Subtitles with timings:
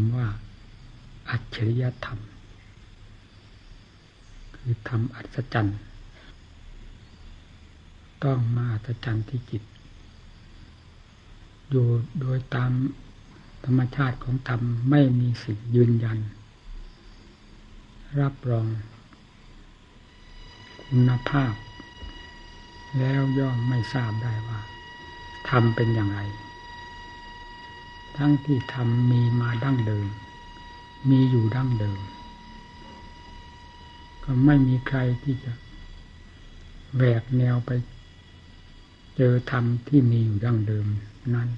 [0.00, 0.26] ำว่า
[1.30, 2.18] อัจฉริยธรรม
[4.54, 5.78] คือธรรมอัศจรรย์
[8.24, 9.62] ต้องมาอัศจรรย์ที่จิต
[11.70, 11.86] อยู่
[12.20, 12.72] โดยตาม
[13.64, 16.18] ธรรมชาติของธรรมไม่มีสิ่งยืนยัน
[18.20, 18.66] รับรอง
[20.84, 21.54] คุณภาพ
[22.98, 24.60] แล้วย่อมไม่ทราบได้ว่า
[25.48, 26.20] ธรรมเป็นอย่างไร
[28.16, 30.06] ทั้งที่ธรรมมีมาดั้งเดิม
[31.10, 32.00] มีอยู่ดั้งเดิม
[34.24, 35.52] ก็ไม่มีใครที่จะ
[36.96, 37.70] แหวกแนวไป
[39.16, 40.86] เจอธรรมที่มีอยู่ดั้งเดิม
[41.34, 41.48] นั้น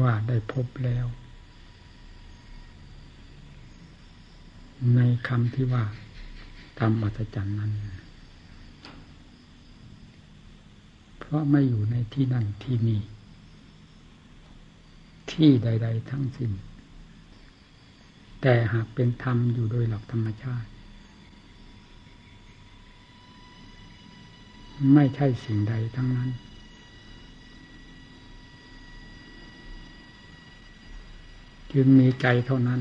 [0.00, 1.06] ว่าได้พบแล้ว
[4.96, 5.84] ในคำที่ว่า
[6.78, 7.72] ธรรมอัศจรรย์นั้น
[11.20, 13.00] เพ ราะไม่อยู่ในที่นั่นที่นี่
[15.30, 16.50] ที่ใด ๆ ทั้งสิ้น
[18.40, 20.68] แต่หากเป็นธรรมอยู่โดยหลักธรรมชาติ
[24.94, 26.30] ไม่ใช่สิ่งใดทั้งนั้น
[31.72, 32.80] จึงมีใจเท่านั้น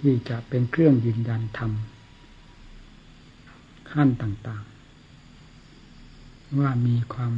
[0.00, 1.72] ที่จะเป็นเครื่องยืนยันธรรม
[3.90, 4.69] ขั้นต่างๆ
[6.58, 7.32] ว่ามีความ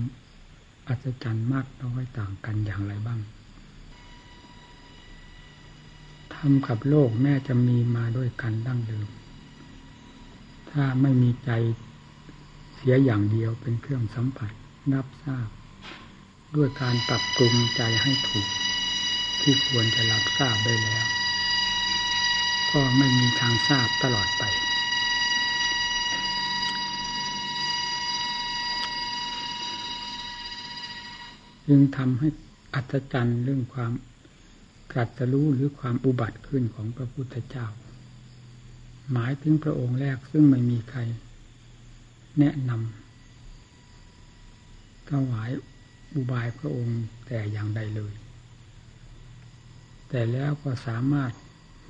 [0.89, 3.21] อัศจรรย์มากน้อยต่างกันอย่างไรบ้าง
[6.35, 9.09] ทำกับโลกแม้จะมีมาด้วยกันดั้งเดิม
[10.71, 11.51] ถ้าไม่มีใจ
[12.75, 14.53] เสียอย่างเดียวเป็นเครื่องสัมผัส
[14.93, 15.49] นับทราบ
[16.57, 18.49] ด้วยการปรับปรุงใจให้ถูก
[19.41, 21.07] ที่ควรจะรับทราบได้แล้ว
[22.73, 24.45] ก็ไม่มีทางทราบตลอดไป
[31.67, 32.29] จึงทำให้
[32.75, 33.93] อัศจรรย์เรื่องความ
[34.93, 37.67] กรัสรู้หรือความอุบัติขึ้นของพระพุทธเจ้า
[39.13, 41.01] หมายถึงพระองค์แรกซึ่งไม่มีใคร
[42.39, 45.51] แนะนำถวาย
[46.15, 48.15] อุบายพระองค์แต่อย่างใดเลย
[50.09, 51.33] แต่แล้วก็สามารถ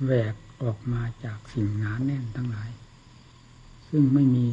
[0.03, 2.71] แหวกออกมาจากสิ่งหนาแน่นทั้งหลาย
[3.89, 4.45] ซึ่งไม่มี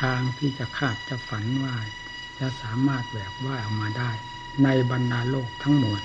[0.00, 1.74] ทางที่จะคาดจะฝันว่า
[2.40, 4.10] จะสามารถแหวกว่ายออกมาได้
[4.62, 6.00] ในบรรดาโลกทั้งหมด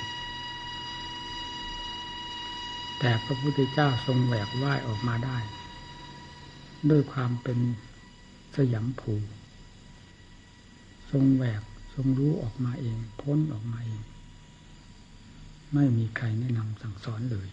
[3.00, 5.40] แต่พระพุทธเจ้าทรงแหวกว่ายออกมาได้
[6.90, 7.60] ด้วยความเป็น
[8.56, 9.14] สยามภู
[11.12, 11.64] ทรงแหวก
[11.94, 14.04] ทรงรู้ออกมาเอง พ้นออกมาเอง
[15.74, 17.50] ไม่มีใครแนะนำสั่งสอนเลย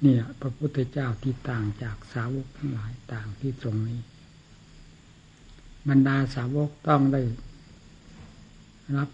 [0.00, 4.00] เนี่ย พระพุทธเจ้าที่ต่างจากสาวกทั้งหลายต่างที่ตรงนี้
[5.88, 7.22] บรรดาสาวกต้องได้
[8.96, 9.08] รับ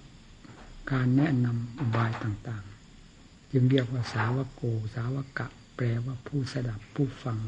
[0.93, 4.63] การแนะนำอุบายต่างๆ จึงเรียกว่าสาวกโก
[4.95, 5.47] สาวกะ
[5.77, 7.39] แปลว่าผู้สดับผู้ฟัง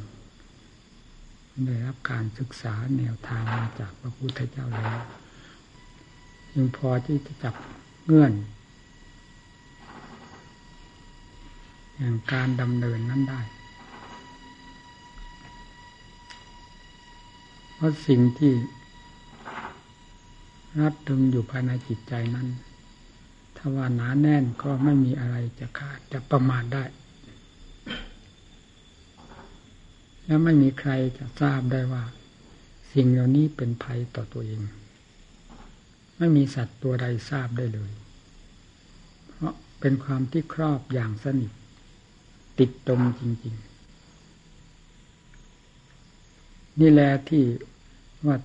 [1.67, 5.01] ได้รับการศึกษาแนวทางมาจากพระพุทธเจ้าแล้ว
[6.55, 7.55] ยังพอที่จะจับ
[8.07, 8.33] เงื่อน
[11.97, 13.41] อย่างการดำเนินนั้นได้
[17.75, 18.53] เพราะสิ่งที่
[20.81, 22.49] รัดดึงอยู่ภายในจิตใจนั้น
[23.57, 26.85] ถ้าว่าหนาแน่นก็ไม่มีอะไรจะขาดจะประมาทได้
[30.25, 32.05] แล้วไม่มีใครจะทราบได้ว่า
[32.93, 34.63] สิ่งเหล่านี้เป็นภัยต่อตัวเอง
[36.19, 37.93] ไม่มีสัตว์ตัวใดทราบได้เลย
[39.31, 41.53] เพราะเป็นความที่ครอบอย่างสนิท
[42.59, 43.75] ติดตรงจริง ๆ
[46.81, 47.45] นี่แหละที่
[48.27, 48.37] ว่า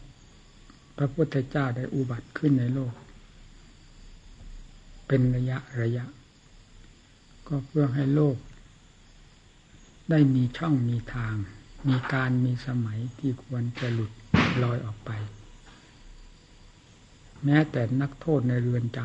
[1.02, 2.94] พระพุทธเจ้าได้อุบัติขึ้นในโลก
[5.08, 6.06] เป็นระยะระยะ
[7.48, 8.38] ก็เพื่อให้โลก
[10.10, 11.36] ได้มีช่องมีทาง
[11.88, 14.12] มีการมีสมัยที่ควรจะหลุด
[14.64, 15.12] ลอยออกไป
[17.44, 19.00] แม้แต่นักโทษในเรือนจ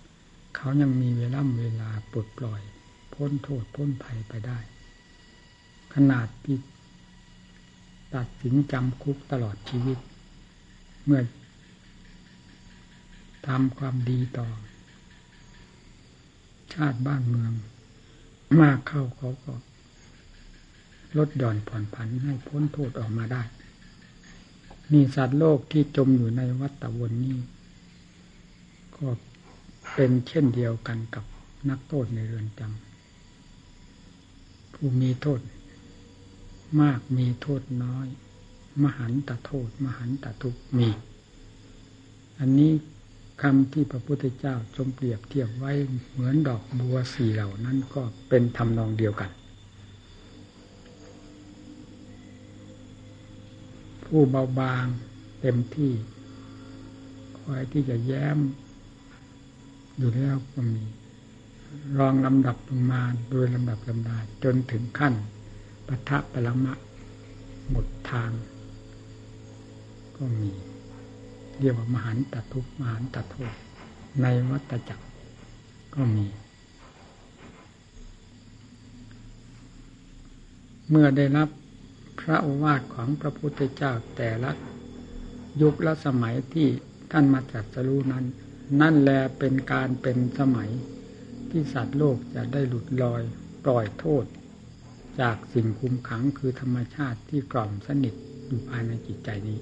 [0.00, 2.62] ำเขายังมีเวลาเวลาปลดปล่อย
[3.12, 4.58] พ้นโทษพ้นภัยไปได้
[5.94, 6.56] ขนาดที่
[8.14, 9.98] ตัดสินจำคุกตลอดชีวิต
[11.04, 11.22] เมื่อ
[13.46, 14.48] ทำความดีต่อ
[16.74, 17.52] ชาติบ้านเมือง
[18.60, 19.52] มากเข้าเขาก็
[21.18, 23.42] ลดหย่อนผ่อนผันให้พ้นโทษออกมาได้
[24.92, 27.38] นี่สัตว์โลกที่จมอยู่ในวัฏวนนี้
[28.96, 29.06] ก็
[29.94, 31.24] เป็นเช่นเดียวกันกับ
[31.70, 35.40] นักโทษในเรือนจำผู้มีโทษ
[36.80, 38.06] มากมีโทษน้อย
[38.82, 40.88] มหันตโทษ มหันตทุกมี
[42.38, 42.72] อันนี้
[43.42, 45.72] คำที่พระพุทธเจ้าทรงเปรียบเทียบไว้
[46.10, 49.30] เหมือนดอกบัวสีเหล่านั้นก็เป็นทำนองเดียวกัน
[54.04, 54.86] ผู้เบาบาง
[55.40, 55.92] เต็มที่
[57.38, 58.38] คอยที่จะแย้ม
[59.98, 60.84] อยู่แล้วก็มี
[61.98, 65.14] รองลำดับลงมาโดยลำดับลำดาจนถึงขั้น
[65.86, 66.74] ปะทะปรมะ
[67.70, 68.30] หมดทาง
[70.16, 70.50] ก็มี
[71.60, 73.54] เรียกว่ามหันตทุกมหันตโทษ
[74.22, 75.06] ในวัตจักร
[75.94, 76.26] ก็มี
[80.90, 81.48] เมื่อได้รับ
[82.20, 84.50] พระโอวาทของพระพุทธเจ้าแต่ละ
[85.60, 86.68] ยุคและสมัยที่
[87.12, 88.24] ท่านมาตรัสรู้นั้น
[88.80, 90.70] นั่นแลเป็นการเป็นสมัย
[91.50, 93.22] ที่สัตว์โลกจะได้หลุดลอย
[93.64, 94.24] ปล่อยโทษ
[95.20, 98.14] จากสิ่งคุมขังคือธรรมชาติที่กล่อมสนิท
[98.46, 99.58] อยู่ภายในจิตใจนี้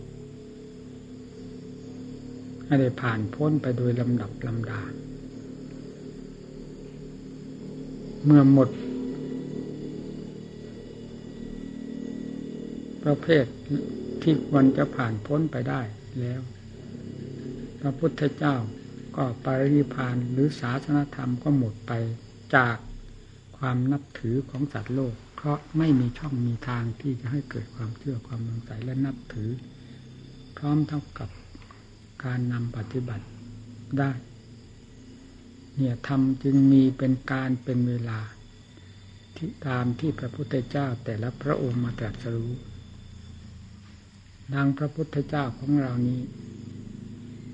[2.66, 4.82] ให้ได้ผ่านพ้นไปโดยลำดับลำดา
[8.24, 8.68] เมื่อหมด
[13.04, 13.44] ประเภท
[14.22, 15.80] ที่ควรจะผ่านพ้นไปได้
[16.20, 16.40] แล้ว
[17.80, 18.56] พระพุทธเจ้า
[19.16, 21.92] ก็ปรินิพานหรือศาสนธรรมก็หมดไป
[22.56, 22.76] จาก
[23.58, 29.50] ความนับถือของสัตว์โลก เพราะไม่มีช่องมีทางที่จะให้เกิดความเชื่อความสงสัยและนับถือ
[30.56, 31.28] พร้อมเท่ากับ
[32.24, 33.26] การนำปฏิบัติ
[33.98, 34.10] ได้
[35.76, 38.20] เนี่ยธรรมจึงมีเป็นการเป็นเวลา
[39.36, 42.52] ที่ตามที่พระพุทธเจ้าแต่ละพระองค์มาตรัสรู้
[44.54, 46.20] ดังพระพุทธเจ้าของเรานี้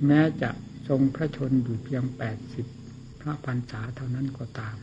[0.06, 0.50] แม้จะ
[0.88, 2.66] ทรงพระชนอยู่เพียงแปดสิบ
[3.20, 4.76] พระพรรษาเท่านั้นก็ตาม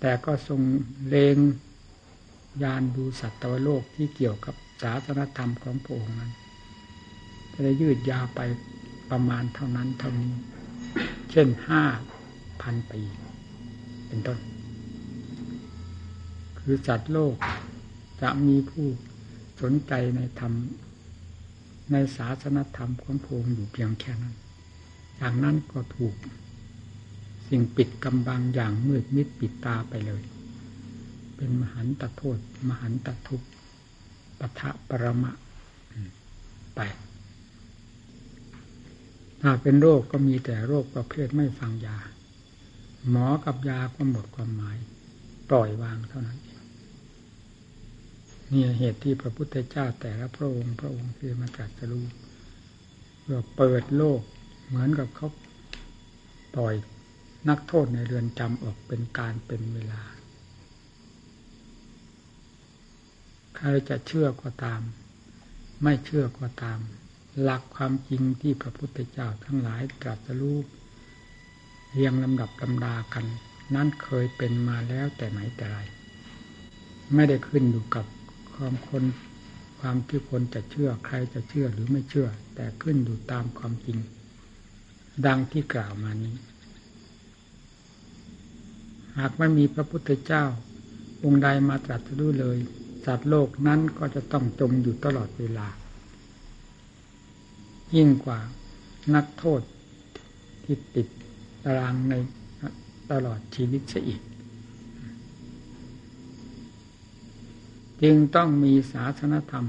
[0.00, 0.60] แต่ก็ทรง
[1.08, 1.36] เลง
[2.62, 6.32] ยานดูสัตวโลกที่เกี่ยวกับศาสนธรรมของพระองค์นั้น
[7.62, 8.40] ได้ยืดยาวไป
[9.10, 10.32] ประมาณเท่านั้นเท่านี้
[11.30, 11.82] เช่นห้า
[12.62, 13.02] พันปี
[14.06, 14.38] เป็นต้น
[16.58, 17.36] คือสัตว์โลก
[18.22, 18.86] จะมีผู้
[19.60, 20.52] สนใจในธรรม
[21.92, 24.36] ในศาสนธรรมของพงอยู่เพียงแค่นั้น
[25.16, 26.14] อย่างนั้นก็ถูก
[27.48, 30.22] สิ่งปิดกำบังอย่างมืดมิดปิดตาไปเลย
[31.36, 32.38] เป็นมหันตโทษ
[32.68, 33.42] มหันตทุก
[34.38, 35.32] ปะทะปรมะ
[36.74, 36.80] ไป
[39.42, 41.98] ถ้าเป็นโรคก็มีแต่โรคประเภทไม่ฟังยา
[43.10, 44.78] หมอกับยาก็หมดความหมาย
[45.50, 46.62] ปล่อยวางเท่านั้นเอง
[48.50, 52.06] นี่เหตุที่พระพุทธเจ้าแต่ละพระองค์พระองค์ที่มาตรัสรู้
[53.20, 54.20] เพื่อเปิดโลก
[54.66, 55.28] เหมือนกับเขา
[56.54, 56.74] ปล่อย
[57.48, 60.02] นักโทษในเรือนจำออกเป็นการเป็นเวลา
[63.56, 64.80] ใครจะเชื่อก็ตาม
[65.82, 66.78] ไม่เชื่อก็ตาม
[67.40, 70.58] หลักความจริงที่พระพุทธเจ้าทั้งหลายตรัสรู้
[71.92, 73.26] เรียงลำดับลำดากัน
[73.74, 75.78] นั้นเคยเป็นมาแล้วแต่ไหนแต่ไร
[77.14, 78.06] ไม่ได้ขึ้นอยู่กับ
[78.54, 79.04] ความคน
[79.78, 83.98] ความที่คนจะเชื่อใครจะเชื่อหรือไม่เชื่อ แต่ขึ้นอยู่ตามความจริง
[85.26, 86.34] ดังที่กล่าวมานี้
[89.18, 90.44] หากไม่มีพระพุทธเจ้า
[91.24, 92.58] องค์ใดมาตรัสรู้เลย
[93.04, 95.66] สัตว์โลกนั้นก็จะต้องจมอยู่ตลอดเวลา
[97.96, 98.40] ยิ่งกว่า
[99.14, 99.60] นักโทษ
[100.64, 101.08] ที่ติด
[101.64, 102.14] ตารางใน
[103.10, 104.22] ตลอดชีวิตเสียอีก
[108.02, 109.66] จึงต้องมีศาสนธรรม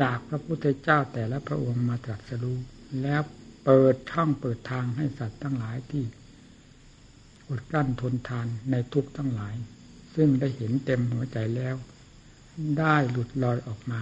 [0.00, 2.58] จากพระพุทธเจ้าแต่ละพระองค์มาตรัสรู้
[3.02, 3.22] แล้ว
[3.64, 6.04] เปิดช่องเปิดทางให้สัตว์ทั้งหลายที่
[7.48, 9.54] อดกลั้นทนทานในทุกทั้งหลาย
[10.14, 11.76] ซึ่งได้เห็นเต็มหัวใจแล้ว
[12.78, 14.00] ได้หลุดลอยออกมา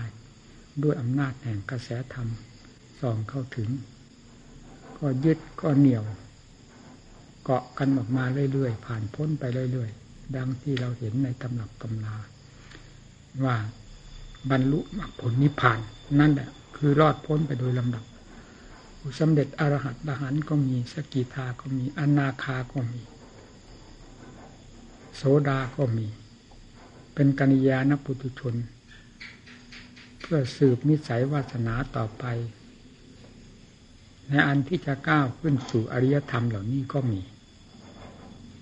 [0.82, 2.28] ด้วยอำนาจแห่งกระแสธรรม
[3.00, 3.70] ส่องเข้าถึง
[4.98, 6.04] ก็ยึดก็เหนี่ยว
[7.44, 12.14] เกาะกันออกมาเรื่อยๆผ่านพ้นไปเรื่อยๆดังที่เราเห็นในตำหนักตำนา
[13.44, 13.56] ว่า
[14.50, 15.78] บรรลุมรรคผลนิพพาน
[16.20, 18.04] นั่นแหละคือรอดพ้นไปโดยลำดับ
[19.20, 23.02] สำเร็จอรหัตดหันก็มีสกิทาก็มีอนาคาก็มี
[25.16, 26.06] โสดาก็มี
[27.14, 28.54] เป็นกัญญาณปุตุชน
[30.20, 32.24] เพื่อสืบนิสัยวาสนาต่อไป
[34.28, 37.20] ในอันที่จะก้าวขึ้นสู่อริยธรรมเหล่านี้ก็มี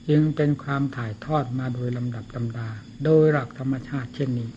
[0.08, 2.68] จึงเป็นความถ่ายทอดมาโดยลำดับลำดา
[3.04, 4.50] โดยหลักธรรมชาติเช่นนี้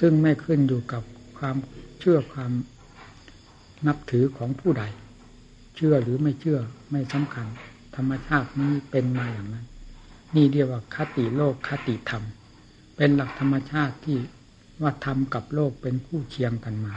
[0.00, 1.02] ซึ่งไม่ขึ้นอยู่กับ
[1.38, 1.56] ความ
[1.98, 2.52] เชื่อความ
[3.86, 4.84] นับถือของผู้ใด
[5.76, 6.58] เชื่อหรือไม่เชื่อ
[6.92, 7.46] ไม่สำคัญ
[7.96, 9.66] ธรรมชาตินี้เป็นมาอย่างนั้น
[10.34, 12.22] นี่เรียกว่าคติโลกคติธรรม
[12.96, 14.18] เป็นหลักธรรมชาติที่
[14.82, 16.94] ว่าธรรมกับโลกเป็นคู่เคียงกันมา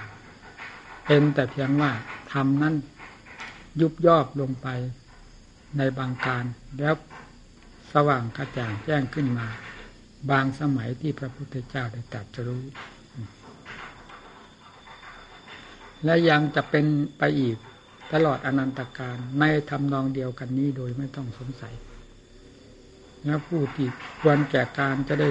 [1.06, 1.92] เป็นแต่เพียงว่า
[2.32, 2.76] ธรรมนั้น
[3.82, 4.68] ยุบยอบลงไป
[5.78, 6.46] ในบางการ
[6.80, 6.96] แล้ว
[7.94, 9.48] สว่างกระจ่างแจ้งขึ้นมา
[10.32, 12.64] บางสมัยที่พระพุทธเจ้าได้ตรัสรู้
[16.06, 16.86] และยังจะเป็น
[17.18, 17.58] ไปอีก
[18.14, 21.76] ตลอดอนันตการในทำนองเดียวกันนี้โดยไม่ต้องสงสัย
[23.26, 23.88] และผู้ที่
[24.22, 25.30] ควรแก่การจะได้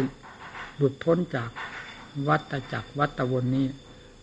[0.76, 1.50] หลุดพ้นจาก
[2.28, 3.66] วัตจักรวัตวนนี้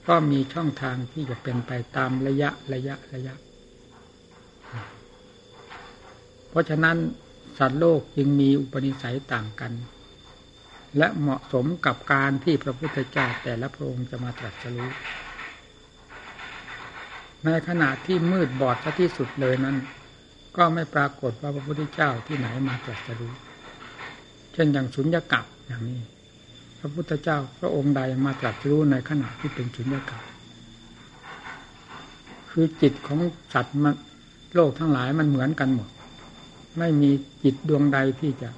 [0.07, 3.35] ก็มีช่องทางที่จะเป็นไปตามระยะระยะระยะ
[6.49, 6.97] เพราะฉะนั้น
[7.57, 9.73] สัตว์โลกจึงมีอุปนิสัยต่างกัน
[10.97, 14.89] และเหมาะสมกับการที่พระพุทธเจ้าแต่ละพระองค์จะมาตรัสรู้
[17.45, 19.77] ในขณะที่มืดบอดซะที่สุดเลยนั้น
[20.57, 23.33] ก็ไม่ปรากฏว่าพระพุทธเจ้าที่ไหนมาตรัสรู้
[24.53, 25.99] เช่นอย่างสุญญากาศอย่างนี้
[26.83, 30.23] พระพุทธเจ้าพระองค์ใดมาตรัสรู้ในขณะที่เป็นสุญญากาศ
[32.49, 33.19] คือจิตของ
[33.53, 33.95] สัตว์มัน
[34.55, 35.89] โลกทั้งหลายมันเหมือนกันหมด
[36.77, 37.11] ไม่มี
[37.43, 38.49] จิตดวงใดที่จะ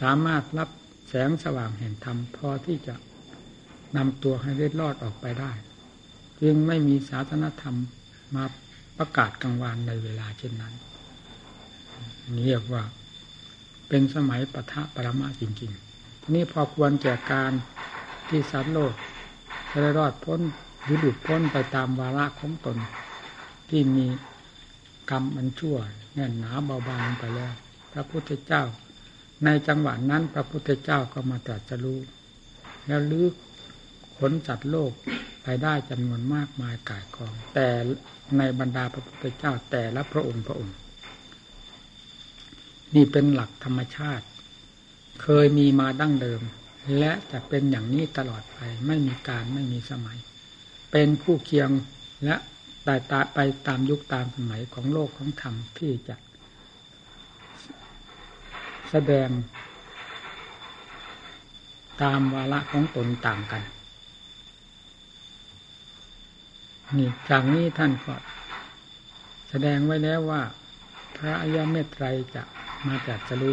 [0.00, 0.70] สามารถรับ
[1.08, 2.94] แสงสว่างแห่งธรรมพอที่จะ
[3.96, 5.52] นำตัวให้เล็ดลอดออกไปได้
[6.40, 7.76] จึงไม่มีศาสนธรรม
[8.34, 8.44] มา
[8.98, 10.74] ประกาศกลางวานในเวลาเช่นนั้น
[12.44, 12.82] เรียกว่า
[13.88, 15.89] เป็นสมัยปะทะปรมาจริง ๆ
[16.34, 17.52] นี่พอควรแก่การ
[18.28, 18.94] ที่สัตว์โลก
[19.70, 20.40] จะได้รอดพ้น
[20.82, 22.76] หรือหลุดพ้นไปตามวาระของตน
[23.70, 24.06] ที่มี
[25.10, 25.76] กรรมอันชั่ว
[26.14, 27.52] แน่นหนาเบาบางไปแล้ว
[27.92, 28.62] พระพุทธเจ้า
[29.44, 32.00] ในจังหวะนั้นพระพุทธเจ้าก็มาตรัสรู้
[32.86, 33.34] แล้วลึก
[34.18, 34.92] ขนสัตว์โลก
[35.42, 37.68] ไปได้จำนวนมากมายกายกอง แต่
[38.36, 40.76] ในบรรดาพระพุทธเจ้าแต่ละพระองค์พระองค์
[42.94, 44.26] นี่เป็นหลักธรรมชาติ
[45.20, 46.42] เคยมีมาดั้งเดิม
[46.98, 50.18] และจะเป็นอย่างนี้ตลอดไปไม่มีการไม่มีสมัย
[50.90, 51.70] เป็นคู่เคียง
[52.24, 52.34] และ
[52.86, 56.16] ตายตาไปตามยุคตามสมัยของโลกของธรรมที่จะ
[58.90, 59.28] แสดง
[62.02, 63.62] ตามวาระของตนต่างกัน
[66.96, 68.14] นี่จากนี้ท่านก็
[69.50, 70.42] แสดงไว้แล้วว่า
[71.16, 72.42] พระอริยเมตไตรจะ
[72.86, 73.52] มาจากสรุ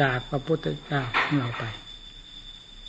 [0.00, 1.64] จากพระพุทธเจ้าของเราไป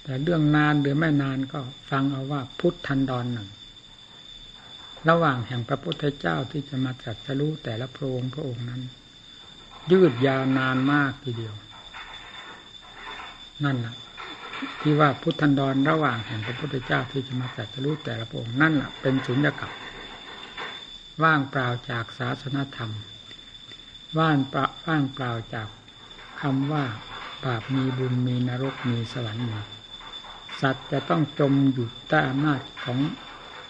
[0.04, 1.60] แต่เรื่องนานหรือไม่นานก็
[1.90, 3.50] ฟังเอาว่าพุทธันดรหนึ่ง
[5.10, 8.82] ระหว่างแห่งพระพุทธเจ้าที่จะมาจัดสรุแต่ละพระองค์พระองค์นั้น
[9.92, 11.56] ยืดยาวนานมากทีเดียว
[13.64, 13.96] นั่นแหละ
[14.82, 19.74] ที่ว่าพุทธันดรระหว่างแห่งพระพุทธเจ้าที่จะมาจัดรู้แต่ละพระองค์นั่นแหละเป็นสุญญากาศ
[21.24, 22.92] ว่างเปล่าจากศาสนธรรม
[24.20, 25.68] ว่างเปล่าว่างเปล่าจาก
[26.42, 26.84] คำว่า
[27.44, 29.58] บาปมีบุญมีนรกมีสวรรค์มี
[30.62, 33.00] สัตว์จะต้องจมอยู่ใต้อำนาจของ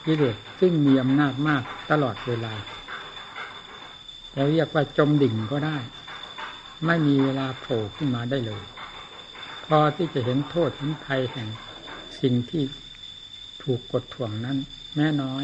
[0.05, 2.53] กิเลสซึ่งมีอำนาจมากตลอดเวลา
[4.33, 5.77] เราเรียกว่าจมดิ่งก็ได้
[6.85, 8.63] ไม่มีเวลาโผล่ขึ้นมาได้เลย
[9.65, 11.47] พอที่จะเห็นโทษเห็นภัยแห่ง
[12.21, 12.63] สิ่งที่
[13.63, 14.57] ถูกกดถ่วงนั้น
[14.95, 15.43] แม่น้อย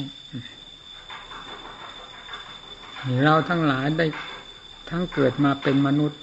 [3.24, 4.05] เราทั้งหลายได้
[4.89, 6.19] ทั้งเกิดมาเป็นมนุษย์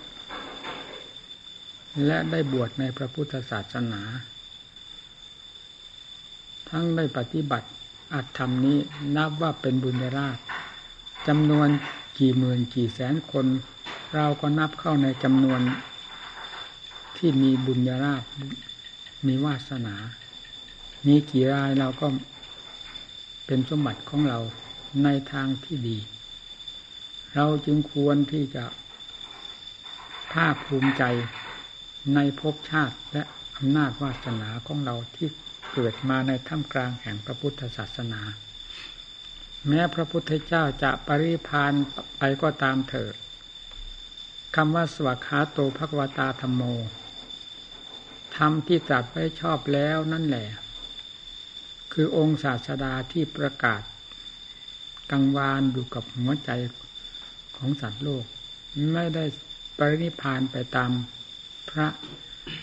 [2.06, 4.02] และได้บวชในพระพุทธศาสนา
[6.68, 7.68] ทั้งได้ปฏิบัติ
[8.14, 8.78] อัตธรรมนี้
[9.16, 10.38] นับว่าเป็นบุญราช
[11.28, 11.68] จำนวน
[12.18, 13.46] กี่หมื่นกี่แสนคน
[14.14, 15.60] เราก็นับเข้าในจำนวน
[17.16, 18.22] ที่มีบุญญาราบ
[19.26, 19.96] มีวาสนา
[21.06, 22.06] มีกี่รายเราก็
[23.46, 24.38] เป็นสมบัติของเรา
[25.04, 25.98] ในทางที่ดี
[27.34, 28.64] เราจึงควรที่จะ
[30.32, 31.04] ภาคภูมิใจ
[32.14, 33.22] ในภพชาติและ
[33.56, 35.28] อำนาจวาสนาของเราที่
[35.72, 38.20] เกิดมาในท่ามกลางแห่งพระพุทธศาสนา
[39.68, 41.72] แม้พระพุทธเจ้าจะปริพาน
[42.18, 43.14] ไปก็ตามเถิด
[44.56, 46.62] คำว่าสวัคาโตภควตาธรรมโม
[48.36, 50.48] ธรรมที่ตรัสไว้ชอบแล้วนั่นแหละ
[51.92, 53.82] คือองค์ศาสดาที่ประกาศ
[55.10, 56.50] กังวานอยู่กับหัวใจ
[57.56, 58.24] ของสัตว์โลก
[58.92, 59.24] ไม่ได้
[59.78, 60.90] ปรินิพานไปตาม
[61.78, 61.88] ระ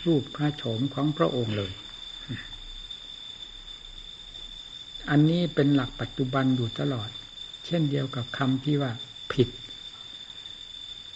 [0.05, 1.71] รูปพระโฉมของพระองค์เลย
[5.09, 7.09] อันนี้เป็นหลักปัจจุบันอยู่ตลอด
[7.65, 8.91] เช่นเดียวกับคำที่ว่า
[9.33, 9.49] ผิด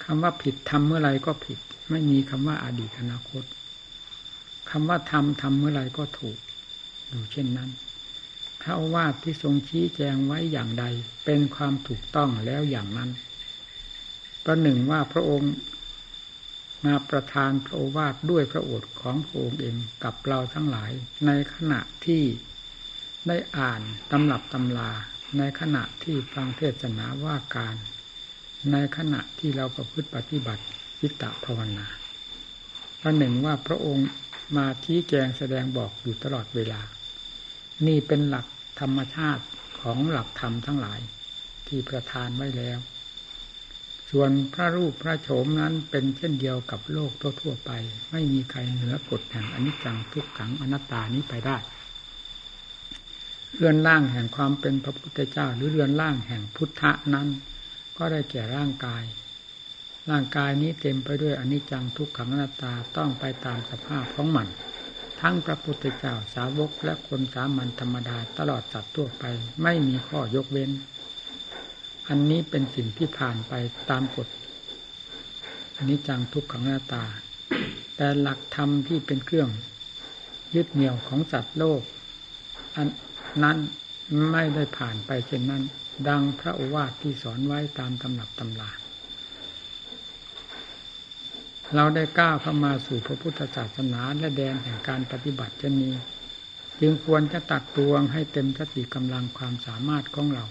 [0.03, 1.59] คำว่าผิดทำเมื่อไรก็ผิด
[1.91, 3.43] ไม่มีคำว่าอาดีตอนาคต
[4.69, 6.37] คำว่าทำทำเมื่อไรก็ถูก
[7.09, 7.69] อยู่เช่นนั้น
[8.61, 10.85] พระวาทที่ทรงชี้แจงไว้อย่างใด
[11.25, 13.09] เป็นความถูกต้องแล้วอย่างนั้น
[14.43, 15.53] ประหนึ่งว่าพระองค์
[16.85, 20.91] มาประทานพระโอวาทด้วยพระโอษฐ์ของพระองค์เองกับเราทั้งหลาย
[21.25, 22.23] ในขณะที่
[23.27, 24.91] ได้อ่านตำรับตำลา
[25.37, 27.75] ในขณะที่ฟังเทศนาว่าการ
[28.71, 30.63] ในขณะที่เราประพฤติปฏิบัติ
[31.01, 31.87] วิตะภาวนา
[33.01, 34.07] ประหนึ่งว่าพระองค์
[34.57, 36.81] มาชี้แจงแสดงบอกอยู่ตลอดเวลา
[37.87, 38.45] นี่เป็นหลัก
[38.79, 39.43] ธรรมชาติ
[39.81, 40.99] ของหลักธรรมทั้งหลาย
[41.67, 42.79] ที่ประทานไว้แล้ว
[44.17, 47.71] ส่วนพระรูปพระโฉมนั้นเป็นเช่นเดียวกับโลกทั่วๆไป
[48.11, 51.57] ไม่มีใครเหนือกฎแห่งอนิจจังทุกขังอนัตตานี้ไปได้
[53.55, 57.27] เรือนร่างแห่งความเป็นพระพุทธเจ้า หรือเรือนร่างแห่งพุทธะนั้น
[57.97, 59.03] ก็ได้แก่ร่างกาย
[60.09, 64.47] ร่างกายนี้เต็มไปด้วยอนิจจังทุกขังอนัตตาต้องไปตามสภาพของมัน
[65.21, 69.25] ทั้งพระพุทธเจ้าสาวกและคนสามัญธรรมดาตลอดสัตว์ทั่วไป
[69.63, 70.71] ไม่มีข้อยกเว้น
[72.07, 73.53] อันนี้เป็นสิ่งที่ผ่านไป
[73.89, 74.27] ตามกฎ
[75.77, 77.03] อนิจจังทุกขังอนัตตา
[77.95, 79.49] แต่หลักธรรมที่เป็นเครื่อง
[80.55, 81.81] ยึดเหนี่ยวของสัตว์โลก
[82.75, 82.87] อัน
[83.43, 83.57] นั้น
[84.31, 85.63] ไม่ได้ผ่านไปเช่นนั้น
[86.07, 88.71] ดังพระโอวาทที่สอนไว้ตามตำหนับตำลา
[91.75, 95.95] เราได้ก้าวเข้ามาสู่พระพุทธศาสนาและแดนแห่งการปฏิบัติเช่นนี้
[96.81, 100.45] จึงควรจะตักตวงให้เต็มสติกำลังความสามารถของเรา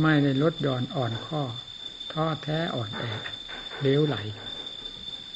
[0.00, 1.42] ไม่ได้ลดหย่อนอ่อนข้อ
[2.12, 3.02] ท้อแท้อ่อนแอ
[3.80, 4.16] เลี้ยวไหล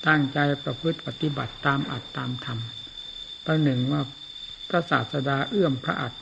[0.07, 2.59] ตั้งใจประพฤติปฏิบัติตามอัดตามธรรม
[3.45, 4.02] ประหนึ่งว่า
[4.69, 6.12] พระศาสดาเอื้อมพระอัด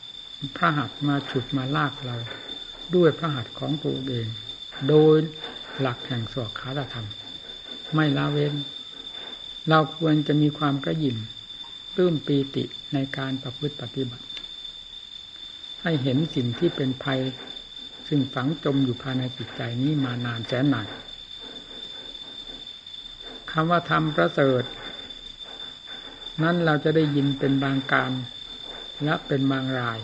[0.57, 2.17] พระหัตมาฉุดมาลากเรา
[2.95, 4.27] ด้วยพระหัตของตัวเอง
[4.89, 5.17] โดย
[5.81, 7.07] หลักแห่งสวขาธรรม
[7.95, 8.55] ไม่ละเว้น
[9.69, 11.17] เราควรจะมีความกระยิม
[11.97, 14.27] รื่มปีติในการประพฤติปฏิบัติ
[15.83, 17.21] ให้เห็นสิ่งที่เป็นภัย
[18.13, 20.89] ซึ่งฝังจมอยู่ภายในจิตใจนี้มานานแสนนาน
[23.51, 24.65] คำว่าธรรมประเสริฐ
[26.43, 28.11] นั้นเราจะได้ยินเป็นบางการ
[29.05, 29.99] และเป็นบางราย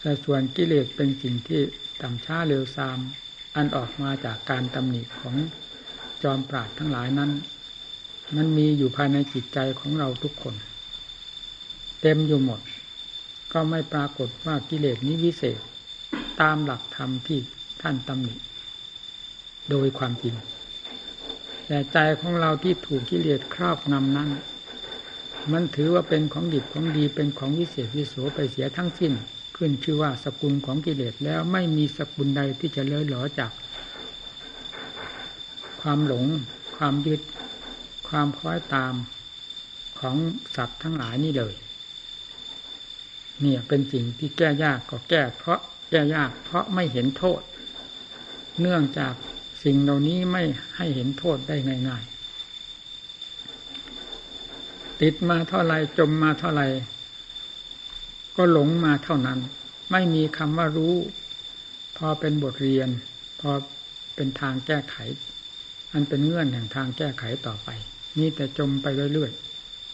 [0.00, 1.60] แต่ส่วนกิเลสเป็นสิ่งที่
[2.00, 2.98] ต่ำช้าเร็วซาม
[3.54, 5.36] อันออกมาจากการตำหนิของ
[6.22, 7.30] จอมปราดทั้งหลายนั้น
[8.36, 10.54] มันมีอยู่ภายในจิตใจของเราทุกคน
[12.00, 12.60] เต็มอยู่หมด
[13.52, 15.58] ก็ไม่ปรากฏว่ากิเลสนี้วิเศษ
[16.40, 17.38] ตามหลักธรรมที่
[17.82, 18.34] ท่านตำหนิ
[19.70, 20.34] โดยความจริง
[21.66, 24.30] แต่ใจของเราที่ถูกกิเลสครอบงำนั้น
[25.52, 29.12] มันถือว่าเป็นของดิบของดีเป็นของวิเศษวิโสไปเสียทั้งสิ้น
[29.56, 33.52] ขึ้นชื่อว่าสกุลของกิเลสแล้วไม่มีสกุลใดที่จะเลื่อยหลอจาก
[35.80, 36.24] ความหลง
[36.76, 37.20] ความยึด
[38.08, 38.94] ความคล้อยตาม
[40.00, 40.16] ของ
[40.56, 41.54] สัตว์ทั้งหลายนี่เลย
[43.42, 47.40] เนี่ยเป็นสิ่งที่แก้ยากก็แก้เพราะแก้ยาก เพราะไม่เห็นโทษ
[48.60, 49.14] เนื่องจาก
[49.64, 50.42] สิ่งเหล่านี้ไม่
[50.76, 51.56] ให้เห็นโทษได้
[51.88, 52.18] ง่าย ๆ
[55.00, 56.62] ติดมาเท่าไรจมมาเท่าไร
[58.36, 59.38] ก็หลงมาเท่านั้น
[59.90, 60.94] ไม่มีคำว่ารู้
[61.96, 62.88] พอเป็นบทเรียน
[63.40, 63.50] พอ
[64.14, 64.96] เป็นทางแก้ไข
[65.92, 67.68] อันเป็นเงื่อนแห่งทางแก้ไขต่อไป
[68.18, 69.32] นี่แต่จมไปเรื่อย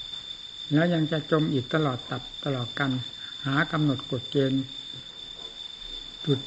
[0.04, 2.90] ๆแล้วยังจะจมอีกตลอดตับตลอดกัน
[3.46, 4.64] หากำหนดกฎเกณฑ์
[6.26, 6.40] จุด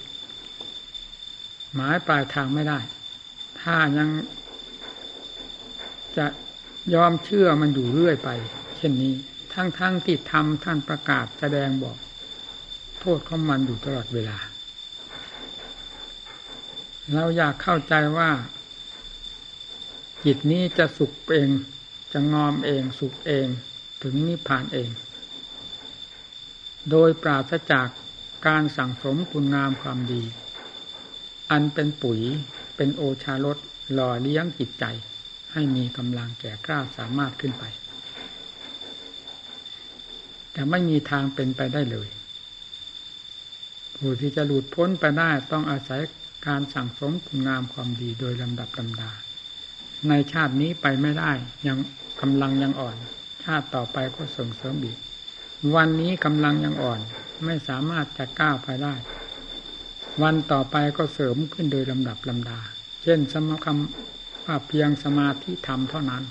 [1.74, 2.80] หมายปลายทางไม่ได้
[3.62, 4.10] ถ้ายัง
[6.18, 6.26] จะ
[6.94, 8.30] ยอมเชื่อมันอยู่เรื่อยไป
[8.78, 9.14] เช่นนี้
[9.54, 11.98] ทั้งๆทที่ทำท่านประกาศแสดงบอก
[13.00, 14.38] โทษของมันอยู่ตลอดเวลา
[17.14, 18.32] เราอยากเข้าใจว่า
[20.26, 21.50] จิตนี้จะสุขเอง
[22.14, 23.48] จะงอมเอง สุขเอง
[24.02, 24.90] ถึงนิพพานเอง
[26.92, 27.88] โดยปราศจาก
[28.48, 30.24] การสั่งสมคุณงามความดี
[31.52, 32.20] อันเป็นปุ๋ย
[32.76, 33.58] เป็นโอชารส
[33.94, 34.86] หล่อเลี้ยงจิตใจ
[35.54, 37.64] ให้มีกำลังแก่กล้าสามารถขึ้นไป
[40.52, 42.10] แต่ไม่มีทางเป็นไปได้เลย
[43.96, 46.02] ผู้ที่จะหลุดพ้นไปได้ต้องอาศัย
[46.48, 49.12] การสั่งสมคุณงามความดีโดยลำดับลำดา
[50.10, 51.32] ในชาตินี้ไปไม่ได้
[51.68, 51.78] ยัง
[52.22, 52.96] กำลังยังอ่อน
[53.44, 54.98] ชาติต่อไปก็ส่งเสริมอีก
[55.76, 57.00] วันนี้กำลังยังอ่อน
[57.46, 58.96] ไม่สามารถจะก้าวไปได้
[60.22, 62.60] วันต่อไปก็เสริมขึ้นโดยลำดับลำดา
[63.04, 66.24] เช่นสมคำว่าเพียงสมาธิธรรมเท่านั้น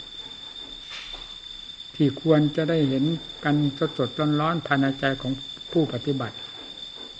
[1.94, 3.04] ที่ควรจะได้เห็น
[3.44, 4.10] กันสดสด
[4.40, 5.32] ร้อนๆภายในใจของ
[5.72, 6.36] ผู้ปฏิบัติ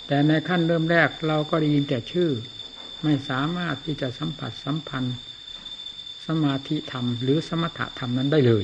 [0.07, 2.29] แต่ในขั้นเริ่มแรกเราก็ได้ยินแต่ชื่อ
[3.03, 5.17] ไม่สามารถที่จะสัมผัสสัมพันธ์
[6.27, 8.53] สมาธิธรรม หรือสมถะธรรมนั้นได้เล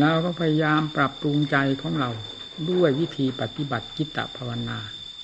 [0.00, 2.10] เราก็พยายามปรับปรุงใจของเรา
[2.70, 4.78] ด้วยวิธีปฏิบัติจิตตภาวนา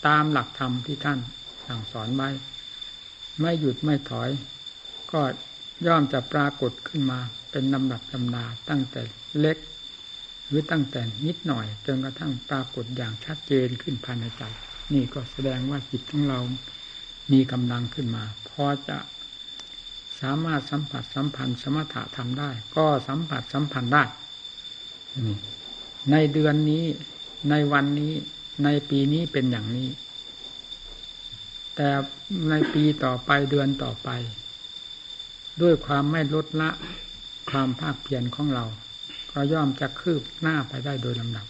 [0.07, 1.19] ตามหลักธรรมที่ท่าน
[1.67, 2.31] สั่งสอนไว้
[3.41, 4.31] ไม่หยุดไม่ถอย
[5.13, 5.21] ก็
[5.87, 7.19] ย่อมจะปรากฏขึ้นมา
[7.51, 9.03] เป็นลำดับลำดาตั้งแต่
[9.39, 9.59] เล็ก
[10.47, 14.43] หรือตั้งแต่นิดหน่อย จนกระทั่งปรากฏอย่างชัดเจนขึ้นภายในใจ
[14.93, 16.41] นี่ก็แสดงว่าจิตของเรา
[17.33, 18.99] มีกำลังขึ้นมา พอจะ
[20.21, 24.05] สามารถสัมผัสสัมพันธ์สมถะทำได้ ก็สัมผัสสัมพันธ์ได้
[26.11, 26.85] ในเดือนนี้
[27.51, 28.13] ในวันนี้
[28.65, 29.89] ในปีนี้เป็นอย่างนี้
[31.77, 31.89] แต่
[32.51, 34.09] ในปีต่อไปเดือนต่อไป
[35.63, 36.71] ด้วยความไม่ลดละ
[37.51, 38.65] ความภาคเพียรของเรา
[39.31, 41.47] ก็ย่อมจะคืบหน้าไปได้โดยลำดับ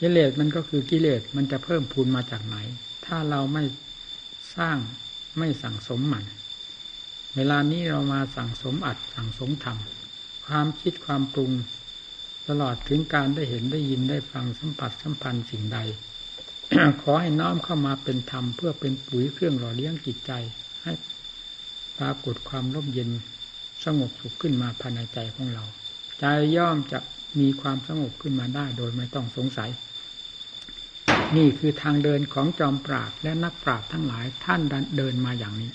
[0.00, 2.56] กิเลสมันก็คือกิเลสมันจะเพิ่มพูนมาจากไหน
[3.06, 3.64] ถ้าเราไม่
[4.56, 4.76] สร้าง
[5.38, 6.24] ไม่สั่งสมมัน
[7.36, 10.01] เวลานี้เรามาสั่งสมอัดสั่งสมทำ
[10.46, 11.52] ความคิดความปรุง
[12.48, 15.78] ตลอดถึงการได้เห็นได้ยินได้ฟังสัมผัสสัมพันธ์สิ่งใด
[17.02, 20.32] ขอให้น้อมเข้ามาเป็นธรรมเพื่อเป็นปุ๋ยเครื่องหล่อเลี้ยงจิตใจ
[20.82, 20.92] ให้
[21.98, 23.10] ปรากฏความร่มเย็น
[23.84, 25.64] สงบสุขขึ้นมาภายในใจของเรา
[26.20, 26.24] ใจ
[26.56, 26.98] ย่อมจะ
[27.40, 29.70] มีความสงบขึ้นมาได้โดยไม่ต้องสงสัย
[31.36, 34.60] นี่คือทางเดินของจอมปราบและนักปราบทั้งหลายท่าน
[34.96, 35.70] เดินมาอย่างนี้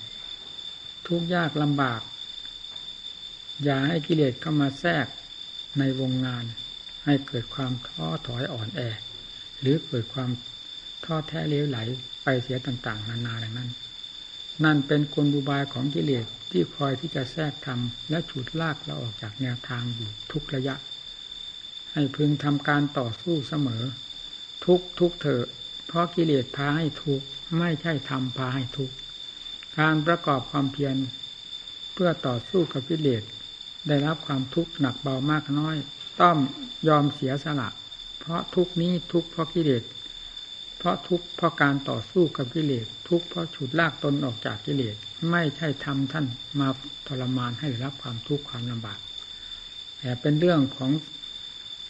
[1.07, 2.01] ทุกยากลำบาก
[3.63, 5.07] อย่าให้กิเลสเข้ามาแทรก
[5.79, 6.45] ในวงงาน
[7.05, 8.81] ให้เกิดความท้อถอยอ่อนแอ
[9.59, 10.29] หรือเกิดความ
[11.05, 11.79] ท้อแท้เลี้ยวไหล
[12.23, 13.69] ไปเสียต่างๆ นานาดังนั้น
[14.63, 20.75] นั่นเป็นกลบุบายของกิเลสที่คอยที่จะแทรกทำและฉุดลากเราออกจากแนวทางอยู่ทุกระยะ
[21.93, 23.83] ให้พึงทำการต่อสู้เสมอ
[24.65, 25.45] ทุกทุกเถอะ
[25.87, 27.21] เพราะกิเลสพาให้ทุก
[27.57, 28.91] ไม่ใช่ทำพาให้ทุก
[29.79, 30.95] การประกอบความเพียร
[31.93, 33.23] เพื่อต่อสู้กับกิเลส
[33.87, 35.75] ได้รับความทุกข์หนักเบามากน้อย
[36.21, 36.37] ต้อง
[36.87, 37.69] ยอมเสียสละ
[38.19, 39.83] เพราะทุกนี้ทุกเพราะกิเลส
[40.77, 44.95] เพราะทุกเพราะการต่อสู้กับกิเลสทุกเพราะฉุดลากตนออกจากกิเลส
[45.31, 46.25] ไม่ใช่ทำท่าน
[46.59, 46.67] มา
[47.07, 48.99] ทรมานให้ได้รับความทุกข์ความลำบาก
[49.99, 50.91] แต่เป็นเรื่องของ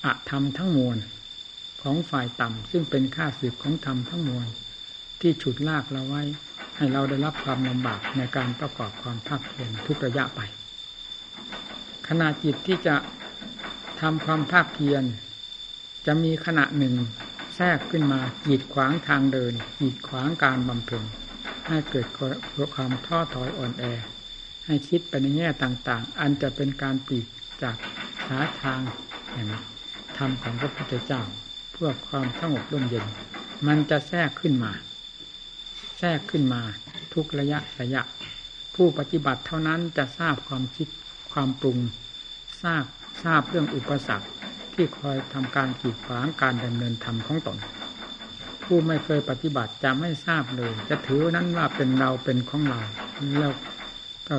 [0.05, 0.97] อะธรรมทั้งมวล
[1.81, 4.47] ของฝ่ายต่ำซึ่งเป็นค่าสืบของธรรมทั้งมวล
[5.21, 6.23] ที่ฉุดลากเราไว้
[6.77, 10.41] ให้เราได้รับความลำบากในการประกอบความภาคเพียรทุกระยะไป
[12.07, 12.95] ขณะจิตที่จะ
[14.01, 15.03] ทำความภาคเพียร
[16.05, 16.95] จะมีขณะหนึ่ง
[17.55, 21.03] แทรกขึ้นมากีดขวางทางเดินกีดขวางการบำเพ็ญ
[21.67, 22.07] ให้เกิด
[22.75, 23.83] ความท้อถอยอ่อนแอ
[24.65, 27.27] ให้คิดไปในแง่ต่างๆ อันจะเป็นการปีก
[27.63, 27.75] จาก
[28.27, 28.81] หาทาง
[29.31, 29.49] แห่ง
[30.17, 31.21] ธรรมของพระพุทธเจ้า
[31.71, 33.05] เพื่อความสงบร่มเย็น
[33.67, 34.71] มันจะแทรกขึ้นมา
[35.99, 36.61] แทรกขึ้นมา
[37.13, 38.01] ทุกระยะระยะ
[38.75, 40.87] ผู้ปฏิบัติเท่านั้นจะทราบความคิด
[41.39, 41.79] ความปรุง
[42.61, 42.85] ทราบ
[43.23, 44.27] ทราบเรื่องอุปสรรค
[44.73, 47.57] ที่คอยทำการกีดขวางการดำเนินธรรมของตน
[48.63, 52.81] ผู้ไม่เคยปฏิบัติจะไม่ทราบเลย จะถือนั้นว่าเป็นเราเป็นของเรา
[53.39, 53.53] แล้ว
[54.27, 54.37] ก็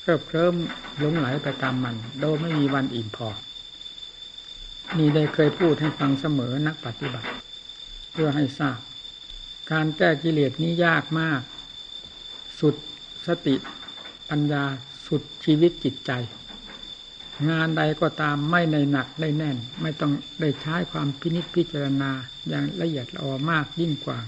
[0.00, 0.54] เคลิบเคลิ้ม
[0.98, 3.28] หลงไหลไปตามมัน โดยไม่มีวันอิ่มพอ
[4.98, 7.28] นี่ได้เคยพูดให้ฟังเสมอนักปฏิบัติ
[8.12, 8.78] เพื่อให้ทราบ
[9.72, 11.40] การแก้กิเลสนี้ยากมาก
[12.60, 12.74] สุด
[13.26, 13.54] สติ
[14.30, 14.64] ปัญญา
[15.06, 16.12] สุดชีวิตจิตใจ
[17.50, 22.10] งานใดก็ตามไม่ในหนักได้แน่น ไม่ต้องได้ใช้ความพินิจพิจารณา
[22.48, 24.18] อย่างละเอียดละอมากยิ่งกว่า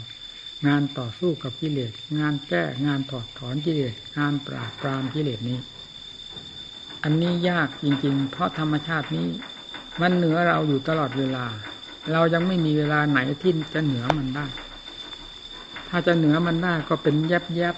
[0.66, 5.59] งานต่อสู้กับกิเลสงานแก้งานถอดถอนกิเลสงานปราบปรามกิเลสนี้
[7.03, 9.29] อันนี้ยากจริง ๆ เพราะธรรมชาตินี้
[10.01, 11.47] มันเหนือเราอยู่ตลอดเวลา
[12.12, 14.47] เรายังไม่มีเวลาไหนที่จะเหนือมันได้
[15.88, 17.75] ถ้าจะเหนือมันได้ก็เป็นแยบแยบ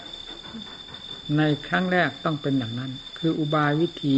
[1.36, 4.16] ในครั้งแรกต้องเป็นอย่างนั้น คืออุบายวิธี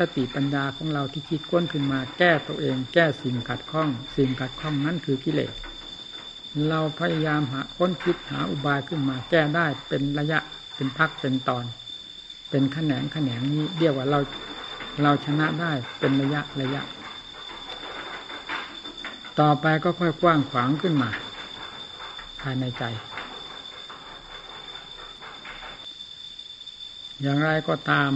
[0.00, 5.52] สติปัญญาของเราที่คิดก้นขึ้นมา แก้ตัวเอง แก้สิ่งขัดข้อง สิ่งขัดข้องนั้นคือกิเลส
[6.68, 10.38] เราพยายามหาค้นคิดหาอุบายขึ้นมา แก้ได้เป็นระยะ
[10.76, 11.64] เป็นพักเป็นตอน
[12.50, 14.20] เป็นแขนงแขนงนี้เรียกว่าเรา
[15.02, 16.82] เราชนะได้เป็นระยะระยะ
[19.40, 21.10] ต่อไปก็ค่อยกว้างขวางขึ้นมา
[22.42, 22.84] ภายในใจ
[27.22, 28.10] อย่างไรก็ตาม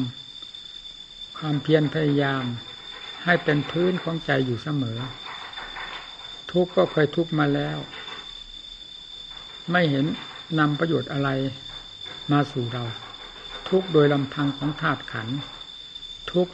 [1.47, 2.45] ความเพียรพยายาม
[3.25, 4.99] ให้เป็นพื้นของใจอยู่เสมอ
[6.51, 7.79] ทุกก็เคยทุกมาแล้ว
[9.71, 10.07] ไม่เห็น
[10.59, 11.31] นำประโยชน์อะไร
[12.33, 12.85] มาสู่เรา
[13.69, 15.29] ทุกโดยลำพังของธาตุขัน
[16.33, 16.49] ทุก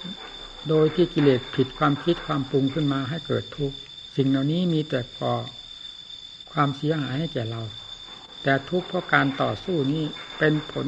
[0.68, 3.72] โดยที่กิเลสผิดความคิดความปรุงขึ้นมาให้เกิดทุก
[4.16, 5.35] สิ่งเหล่านี้มีแต่ก่อ
[6.53, 7.62] ความเสียหายให้แก่เรา
[8.42, 10.05] แต่ทุกเพราะการต่อสู้นี้
[10.38, 10.87] เป็นผล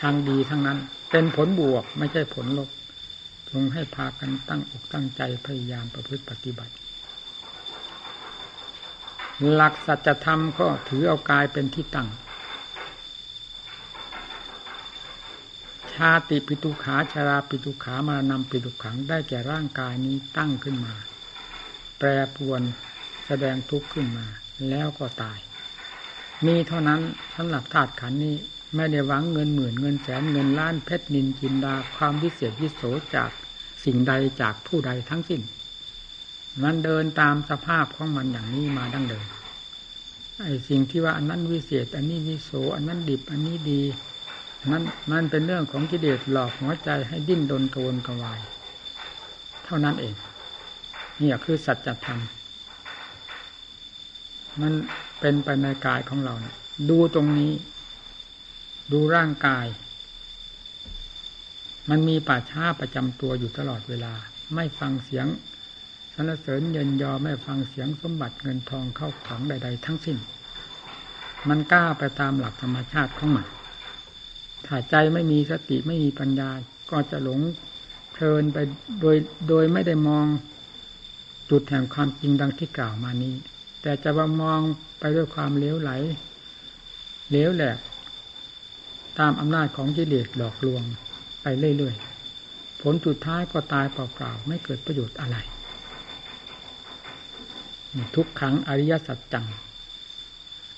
[0.00, 0.80] ทางดีทั้งนั้น
[1.10, 2.70] เป็นผลบวกไม่ใช่ผลลบ
[3.50, 6.72] จงให้พากันตั้งอกตั้งใจพยายามประพฤติปฏิบัติ
[9.52, 20.94] หลักสัจธรรมก็ถือเอากายเป็นที่ตั้งแทาติปิตุขาชาราปิตุขามานำปิตุขังได้แก่ร่างกายนี้ตั้งขึ้นมา
[21.98, 22.62] แปรปวน
[23.26, 24.26] แสดงทุกข์ขึ้นมา
[24.68, 25.38] แล้วก็ตาย
[26.46, 27.00] มีเท่านั้น
[27.34, 28.36] สำหรับธาตุขันนี้
[28.74, 32.82] ไม่ได้หวังเงินหมื่นเงินแสนเงินล้านเพชรนินจินดาความวิเศษวิโส
[33.14, 33.30] จาก
[33.84, 35.40] สิ่งใดจากผู้ใดทั้งสิ้น
[36.62, 39.26] มันเดินตามสภาพของมันอย่างนี้มาดั้งเดิม
[40.40, 43.82] ไอ้สิ่งที่ว่าอันนั้นวิเศษ อันนี้วิโสอันนั้นดิบอันนี้ดี
[44.72, 48.40] นั้นมันเป็นเรื่องของกิเลสหลอกหัวใจให้ดิ้นดนกระวนกระวาย
[49.64, 50.14] เท่านั้นเอง
[51.20, 52.20] นี่คือสัจธรรม
[54.60, 54.72] มัน
[55.20, 56.54] เป็นไปในกายของเรานะ
[56.90, 57.52] ดูตรงนี้
[58.92, 59.66] ดูร่างกาย
[61.90, 64.14] มันมีป่าช้าประจำตัวอยู่ตลอดเวลา
[64.54, 65.26] ไม่ฟังเสียง
[66.14, 70.18] สรรเสริญเยินยอไม่ฟังเสียงสมบัติเงินทองเข้าของใด ๆ ทั้งสิ้น
[71.48, 73.46] มันกล้าไปตามหลักธรรมชาติของมัน
[74.66, 76.50] ถ้าใจไม่มีสติไม่มีปัญญา
[76.90, 77.40] ก็จะหลง
[78.12, 78.58] เพลินไป
[79.00, 79.16] โดย
[79.48, 80.26] โดยไม่ได้มอง
[81.50, 83.34] จุดแห่งความจริงดังที่กล่าวมานี้
[83.82, 84.60] แต่จะว่ามอง
[84.98, 85.90] ไปด้วยความเลี้ยวไหล
[87.30, 87.78] เลี้ยวแหลก
[89.20, 90.82] ตามอำนาจของกิเลสหลอกลวง
[91.42, 95.36] ไปเรื่อยๆ ผลสุดท้ายก็ตายเปล่าๆ ไม่เกิดประโยชน์อะไร
[98.16, 99.46] ทุกครั้งอริยสัจจัง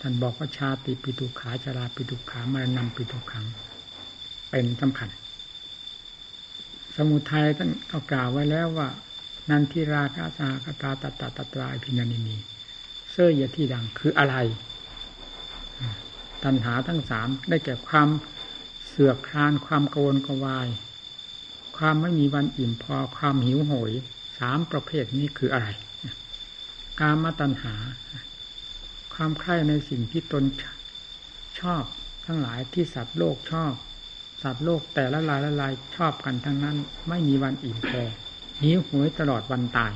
[0.00, 3.46] ท่านบอกว่าชาติปิตุขาชาราปิตุขามารนำปิตุขัง
[4.50, 5.10] เป็นสำคัญ
[6.96, 8.88] สมุทัยท่านเอากล่าวไว้แล้วว่า
[9.50, 12.36] นันทิราคาสาคตาตตาตตราพิญานินี
[13.10, 14.36] เสื้อยที่ดังคืออะไร
[16.44, 18.08] ตัณหาทั้งสามได้แก่ความ
[18.88, 20.68] เสือกคลานความโกนกวาย
[21.76, 23.92] ความไม่มีวันอิ่มพอความหิวโหย
[24.38, 25.68] สามประเภทนี้คืออะไร
[27.00, 27.74] กามตัณหา
[29.14, 30.44] ความใคร่ในสิ่งที่ตน
[31.60, 31.84] ชอบ
[32.26, 33.72] ทั้งหลายที่สัตว์โลกชอบ
[34.42, 36.76] สัตว์โลกแต่ละลายละลายชอบกันทั้งนั้น
[37.08, 38.02] ไม่มีวันอิ่มพอ
[38.62, 39.92] หิวโหยตลอดวันตาย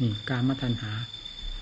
[0.00, 0.92] นี่การมาตัญหา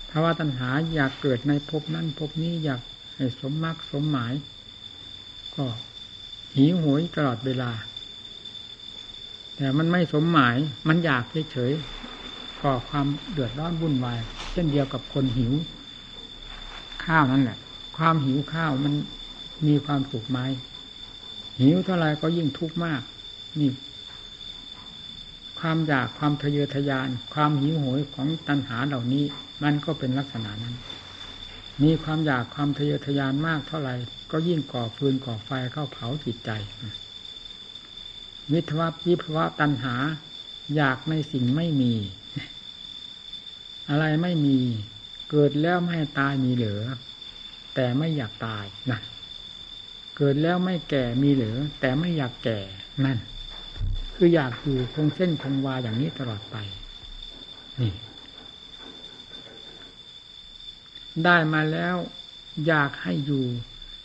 [0.09, 2.81] ภาวะตัญหาอยากเกิดในภพนั้นภพนี้อยาก
[3.21, 4.33] ให้สมมากสมหมาย
[5.55, 5.65] ก็
[6.57, 7.71] หิวโหยตลอดเวลา
[9.55, 10.57] แต่มันไม่สมหมาย
[10.87, 14.19] มันอยากเฉยๆก่อความเดือดร้อนวุ่นวาย
[14.51, 15.53] เช่นเดียวกับคนหิว
[17.05, 17.57] ข้าวนั่นแหละ
[17.97, 18.93] ความหิวข้าวมัน
[19.67, 20.39] มีความสุขไหม
[21.59, 23.01] หิวเท่าไรก็ยิ่งทุกข์มาก
[23.59, 23.69] นี่
[25.59, 29.23] ความอยากความทะเยอทะยาน ความหิวโหยของตัณหาเหล่านี้
[29.63, 30.75] มันก็เป็นลักษณะนั้น
[31.83, 33.95] มีความอยากความทะเยอทะยานมากเท่าไหร่
[34.31, 36.51] ก็ยิ่งก่อฟืนก่อไฟเข้าเผาจิตใจ
[38.53, 39.95] วิทวะวิภวะตัณหา
[40.75, 41.93] อยากในสิ่งไม่มี
[43.89, 44.57] อะไรไม่มี
[45.31, 46.83] เกิดแล้วไม่ตายมีเหลือ
[47.75, 48.99] แต่ไม่อยากตายนะ
[50.17, 52.59] เกิดแล้วไม่แก่มีเหลือ แต่ไม่อยากแก่
[53.05, 53.17] นั่น
[54.15, 56.57] คืออยากอยู่คงเส้นคงวาอย่างนี้ตลอดไป
[57.81, 57.91] นี่
[61.25, 61.95] ได้มาแล้ว
[62.67, 63.45] อยากให้อยู่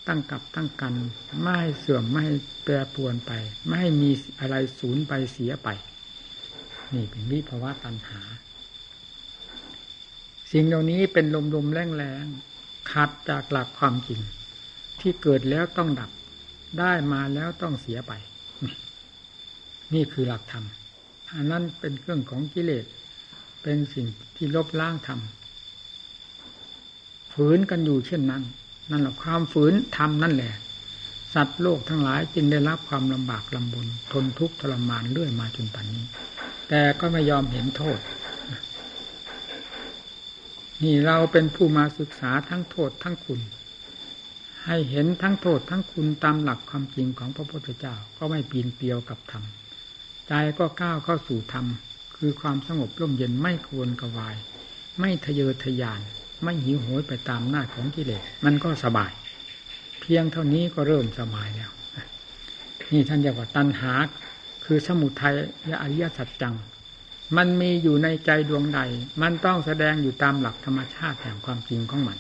[0.09, 0.95] ตั้งกับตั้งกัน
[1.41, 3.33] ไม่ให้เสื่อมไม่ให้แปรปรวนไป
[3.67, 5.69] ไม่ให้มีอะไรสูญไปเสียไป
[6.95, 8.21] นี่เป็นวิภาวะตัณหา
[10.53, 14.21] สิ่งเหล่านี้เป็นลมๆแรงๆขัดจากหลักความจริง
[15.01, 16.11] ที่เกิดแล้วต้องดับ
[16.79, 18.13] ได้มาแล้วต้องเสียไป
[19.95, 20.65] นี่คือหลักธรรม
[21.35, 22.85] อันนั้นเป็นเครื่องของกิเลส
[23.63, 25.21] เป็นสิ่งที่ลบล้างธรรม
[27.37, 28.43] ฝืนกันอยู่เช่นนั้น
[28.91, 30.55] นั่นแหละความฝืนธรรมนั่นแหละ
[31.35, 36.07] สัตว์โลกทั้งหลายจึงได้รับความลำบากลำบนทนทุกข์ทรมานเรื่อยมาจนปัจจุบันนี้
[36.69, 37.99] แต่ก็ไม่ยอมเห็นโทษ
[40.83, 43.41] นี่เราเป็นผู้มาศึกษาทั้งโทษทั้งคุณ
[44.67, 49.45] ให้เห็นทั้งโทษทั้งคุณตามหลักความจริงของพระพุทธเจ้าก็ไม่ปีนเปียวกับธรรม
[50.29, 51.67] ใจก็ก้าวเข้าสู่ธรรม
[52.17, 54.37] คือความสงบร่มเย็นไม่ควรกวาย
[55.01, 56.01] ไม่ทะเยอทะยาน
[56.43, 59.13] ไม่หิวโหยไปตามหน้าของกิเลสมันก็สบาย
[60.01, 61.71] เพียงเท่านี้ก็เริ่มสบายแล้ว
[62.93, 63.93] นี่ท่านเรียกว่าตัณหา
[64.65, 65.35] คือสมุทัย
[65.83, 66.55] อริยสัจจัง
[67.37, 68.81] มันมีอยู่ในใจดวงใด
[69.23, 72.19] มันต้องแสดงอยู่ตามหลักธรรมชาติแห่งความจริงของมัน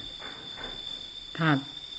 [1.37, 1.48] ถ้า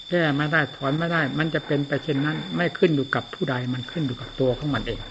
[0.09, 5.01] แก้ไม่ได้ถอนไม่ได้ มันจะเป็นไปเช่นนั้น ไม่ขึ้นอยู่กับผู้ใด มันขึ้นอยู่กับตัวของมันเอง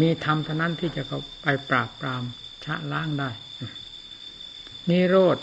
[0.00, 2.22] มีธรรมเท่านั้นที่จะเขาไปปราบปราม
[2.64, 3.30] ชะล้างได้
[4.88, 5.36] นิโรธ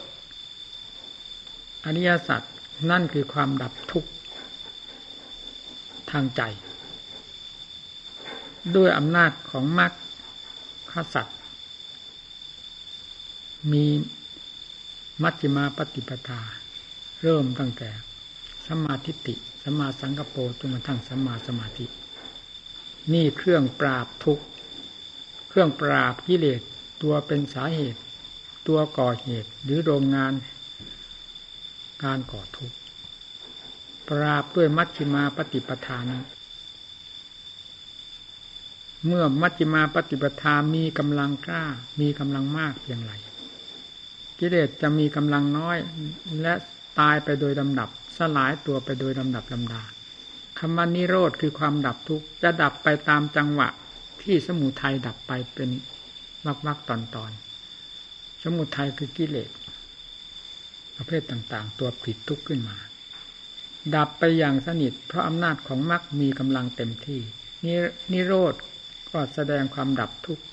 [1.86, 2.42] อริยสัจ
[2.90, 4.10] นั่นคือความดับทุกข์
[6.12, 6.42] ทางใจ
[8.76, 9.92] ด้วยอำนาจของมรรค
[10.92, 11.28] ขสัต
[13.72, 13.86] มี
[15.22, 16.42] มัชฌิมาปฏิปทา
[17.22, 17.90] เริ่มตั้งแต่
[18.68, 21.86] สมาธิติสมาสังกปรจนกระทั่งสมาสมาธิ
[23.14, 24.46] นี่เครื่องปราบทุกข์
[25.50, 26.62] เครื่องปราบกิเลส
[27.02, 28.02] ตัวเป็นสาเหตุ
[28.68, 30.34] ตัวก่อเหตุหรือโรงงาน
[32.04, 32.78] การก่อทุกข์
[34.08, 36.06] ปราบด้วยมัชฌิมาปฏิปทาน
[39.08, 41.64] เมื่อมัชฌิมาปฏิปทามีกำลังกล้า
[42.00, 43.14] มีกำลังมากเพียงไร
[44.40, 45.78] กิเลสจะมีกำลังน้อย
[46.42, 46.54] และ
[47.00, 49.84] ตายไปโดยลำดับ สลายตัวไปโดยลำดับลำดา
[50.60, 53.70] คำว่านิโรธคือความดับทุกข์จะดับไปตามจังหวะ
[54.22, 55.70] ที่สมุทัยดับไปเป็น
[56.46, 57.32] วักวักตอนตอน
[58.44, 59.50] สมุทัยคือกิเลส
[60.98, 62.78] ประเภทต่างๆ ตัวผิดทุกข์ขึ้นมา
[63.96, 67.22] ดับไปอย่างสนิท เพราะอำนาจของมรรคมีกำลังเต็มที่
[68.12, 68.54] นิโรธ
[69.12, 70.44] ก็แสดงความดับทุกข์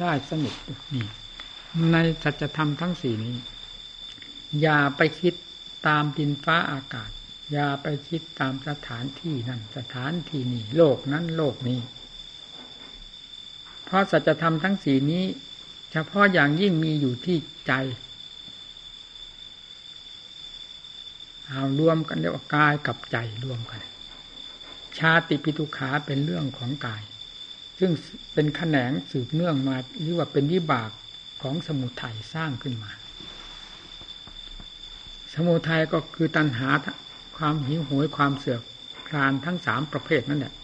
[0.00, 0.54] ได้สนิท
[0.94, 1.06] นี่
[1.92, 3.36] ในสัจธรรมทั้งสี่นี้
[4.60, 5.34] อย่าไปคิด
[5.86, 7.10] ตามดินฟ้าอากาศ
[7.52, 11.80] อย่าไปคิดตามสถานที่นั่นสถานที่นี่โลกนั้นโลกนี้
[13.84, 15.24] เพราะสัจธรรมทั้งสี่นี้
[15.92, 17.72] เฉพาะอย่างยิ่งมีอยู่ที่ใจ
[21.48, 23.80] เอารวมกันเรียกว่ากายกับใจรวมกัน
[24.98, 27.02] ชาติปิทุขาเป็นเรื่องของกาย
[27.78, 27.90] ซึ่ง
[28.32, 30.90] เป็นแขนงสืบเนื่องมาหรือว่าเป็นวิบาก
[31.42, 32.90] ของสมุทัยสร้างขึ้นมา
[35.34, 36.68] สมุทัยก็คือตัณหา
[37.36, 38.62] ความหิวโหยความเสือก
[39.08, 40.54] คลานทั้งสามประเภทนั่นแหละ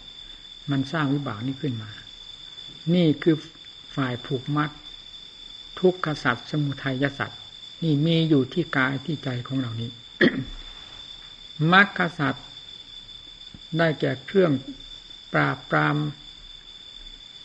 [0.71, 1.89] มันสร้างวิบากนี้ขึ้นมา
[2.93, 3.35] นี่คือ
[3.95, 4.69] ฝ่ายผูกมัด
[5.79, 7.39] ทุกขสัตว์สมุทัยสัตว์
[7.83, 9.89] นี่มีอยู่ที่กายที่ใจของเรานี้
[11.73, 12.47] มรรคสัตว์
[13.77, 14.51] ได้แก่เครื่อง
[15.33, 15.97] ปราบปราม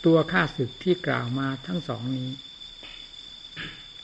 [0.05, 2.31] ตัวข้าศึกที่กล่าวมาทั้งสองนี้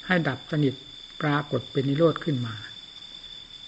[0.06, 0.74] ให้ดับสนิท
[1.20, 2.56] ปรากฏเป็นนิโรธขึ้นมา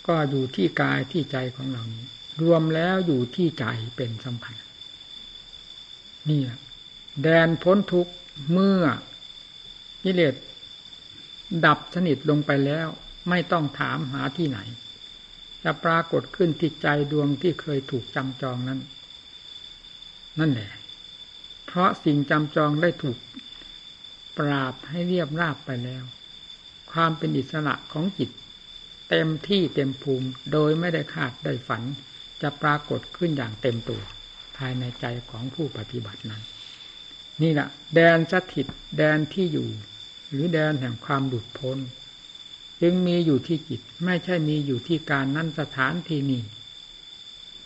[0.06, 2.04] ก็อยู่ที่กายที่ใจของเรานี้
[2.42, 3.64] รวมแล้วอยู่ที่ใจ
[3.96, 4.54] เป็นสำคัญ
[6.28, 6.40] นี่
[7.22, 8.08] แดนพ้นทุก
[8.52, 8.82] เมื่อ
[10.02, 10.34] กิเลส
[11.66, 12.88] ดับสนิทลงไปแล้ว
[13.28, 14.58] ไม่ต้องถามหาที่ไหน
[15.64, 18.80] จะปรากฏขึ้นที่ใจดวงที่เคยถูกจำจองนั้น
[20.38, 20.72] นั่นแหละ
[21.66, 23.18] เพราะสิ่งจำจองได้ถูก
[24.38, 26.04] ปราบให้เรียบราบไปแล้ว
[26.92, 28.30] ความเป็นอิสระของจิต
[29.10, 31.82] เต็มที่เต็มภูมิโดยไม่ได้คาดได้ฝัน
[32.42, 34.02] จะปรากฏขึ้นอย่างเต็มตัว
[34.56, 36.42] ภายในใจของผู้ปฏิบัตินั้น
[37.42, 38.66] นี่แหละแดนสถิต
[38.96, 39.68] แดนที่อยู่
[40.28, 41.78] หรือแดนแห่งความหลุดพ้น
[42.82, 46.42] จึงมีอยู่ที่จิต ไม่ใช่มีอยู่ที่การนั้นสถานที่นี้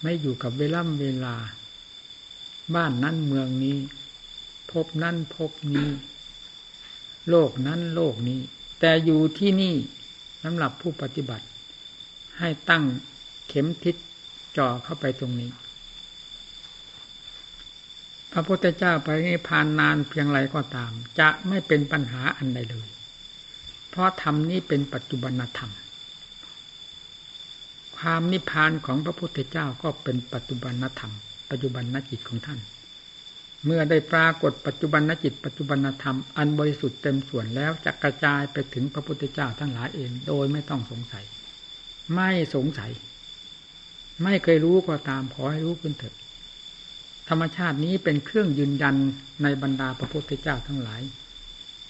[0.02, 1.36] ไม่อยู่กับเวล่ำเวลา
[2.74, 3.78] บ้านนั้นเมืองนี้
[4.70, 5.88] พบนั้นพบนี้
[7.28, 8.40] โลกนั้นโลกนี้
[8.80, 9.74] แต่อยู่ที่นี่
[10.42, 11.46] สำหรับผู้ปฏิบัติ
[12.38, 12.84] ให้ตั้ง
[13.48, 13.96] เข็มทิศ
[14.56, 15.50] จ่อเข้าไปตรงนี้
[18.32, 22.88] พระพุทธเจ้าไปนิพพานนานเพียงไรก็ตาม จะไม่เป็นปัญหาอันใดเลย
[23.92, 25.72] เพราะธรรมนี้เป็นปัจจุบันธรรม
[27.98, 31.12] ความนิพพานของพระพุทธเจ้าก็เป็นปัจจุบันธรรม
[31.50, 32.60] ปัจจุบันนจิตของท่าน
[33.64, 41.24] เมื่อได้ปรากฏปัจจุบันนจิต ปัจจุบันธรรม อันบริสุทธิ์เต็มส่วนแล้วจะกระจายไปถึงพระพุทธเจ้าทั้งหลายเอง โดยไม่ต้องสงสัย
[42.14, 42.92] ไม่สงสัย
[44.22, 46.14] ไม่เคยรู้ก็ตามขอให้รู้ขึ้นเถิด
[47.28, 48.96] ธรรมชาตินี้เป็นเครื่องยืนยัน
[49.42, 51.02] ในบรรดาพระพุทธเจ้าทั้งหลาย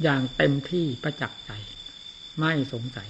[0.03, 1.51] อย่างเต็มที่ประจักษ์ใจ
[2.39, 3.09] ไม่สงสัย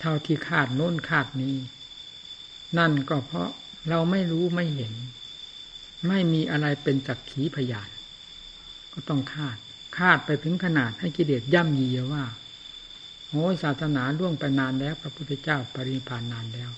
[0.00, 1.56] เท่าที่คาดโน้นคาดนี้
[2.78, 3.50] นั่นก็เพราะ
[3.88, 4.94] เราไม่รู้ไม่เห็น
[6.08, 7.88] ไม่มีอะไรเป็นจักขีพยาน
[8.92, 9.56] ก็ต้องคาด
[9.98, 12.24] คาดไปถึงขนาดให้กิเลสย่ำยีว่า
[13.28, 16.70] โอ้ศาสนาล่วงไปนานแล้ว พระพุทธเจ้าปรินิพานนานแล้ว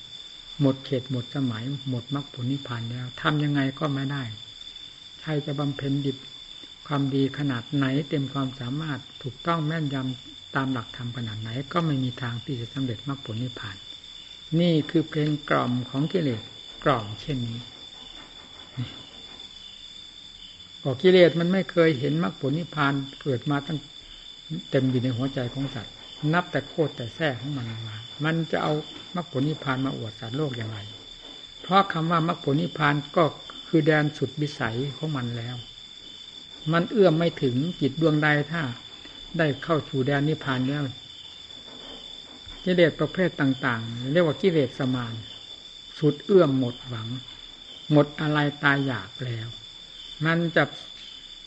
[0.60, 4.22] หมดเขตหมดสมัย หมดมรรคผลนิพพานแล้วทำยังไงก็ไม่ได้
[5.20, 6.16] ใครจะบำเพ็ญดิบ
[6.86, 13.76] ความดีขนาดไหนเต็มความสามารถถูกต้องแม่นยำตามหลักธรรมขนาดไหน ก็ไม่มีทางที่จะสำเร็จมรรคผลนิพพาน
[14.60, 16.42] นี่คือเพลงกล่อมของกิเลส
[16.84, 17.60] กล่อมเช่นนี้
[20.82, 23.78] บอกกิเลสมันไม่เคยเห็นมรรคผลนิพพานเกิดมาตั้ง
[24.70, 25.94] เต็มอยู่ในหัวใจของสัตว์
[26.32, 28.72] นับแต่โคตรแต่แท้ของมันมา มันจะเอา
[29.14, 30.78] มรรคผลนิพพานมาอวดสัตว์โลกอย่างไร
[31.62, 33.24] เพราะคำว่ามรรคผลนิพพานก็
[33.68, 35.56] คือแดนสุดวิสัยของมันแล้ว
[36.72, 38.62] มันเอื้อมไม่ถึงจิตดวงใดถ้า
[39.38, 40.84] ได้เข้าสู่แดนนิพพานแล้ว
[42.64, 45.14] กิเลสประเภทต่าง ๆ เรียกว่ากิเลสสมาน
[45.98, 47.08] สุดเอื้อมหมดหวัง
[47.92, 49.48] หมดอะไรตายอยากแล้ว
[50.24, 50.64] มันจะ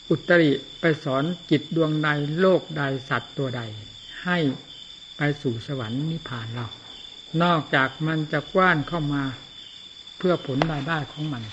[0.09, 2.07] อุตริไปสอนจิตดวงใด
[2.39, 3.61] โลกใดสัตว์ตัวใด
[4.23, 4.37] ให้
[5.17, 6.67] ไปสู่สวรรค์นิพพานเรา
[7.43, 9.23] นอกจากมันจะกว้านเข้ามา
[10.17, 11.43] เพื่อผลรายได้ของมัน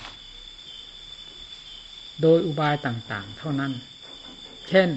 [2.21, 3.71] โดยอุบายต่างๆ เท่านั้น
[4.69, 4.89] เช่น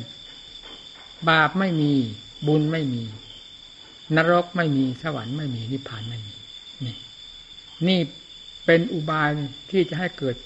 [1.31, 1.93] บาปไม่มี
[2.47, 3.05] บุญไม่มี
[4.17, 6.35] นรกไม่มีสวรรค์ไม่มีนิพพานไม่มี
[6.85, 6.97] นี่
[7.89, 8.01] นี่
[8.67, 9.29] เป็นอุบาย
[9.71, 10.37] ที่จะให้เกิด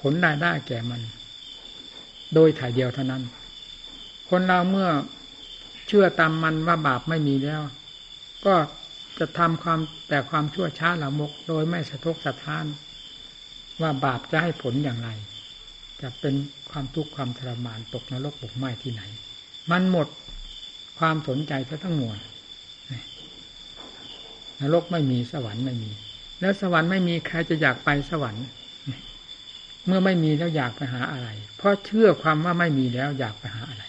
[0.00, 1.00] ผลรายได้แก่มัน
[2.34, 3.22] โดยถ่ายเดียวเท่านั้น
[4.28, 4.88] คนเราเมื่อ
[5.86, 7.62] เชื่อตามมันว่าบาปไม่มีแล้ว
[8.46, 8.54] ก็
[9.18, 12.64] จะทำความแต่ความชั่วช้าละมก โดยไม่สะทกสะท้าน
[13.80, 15.10] ว่าบาปจะให้ผลอย่างไร
[16.02, 16.34] จะเป็น
[16.70, 19.02] ความทุกข์ความทรมานตกนรกบกไหม้ที่ไหน
[19.70, 20.08] มันหมด
[20.98, 22.18] ความสนใจซะทั้งมวล
[24.60, 25.90] นรกไม่มีสวรรค์ไม่มี
[26.40, 28.46] แล้วสวรรค์ไม่มีใครจะอยากไปสวรรค์
[29.86, 33.84] เมื่อไม่มีแล้วอยากไปหาอะไร เพราะเชื่อความว่าไม่มีแล้วอยากไปหาอะไร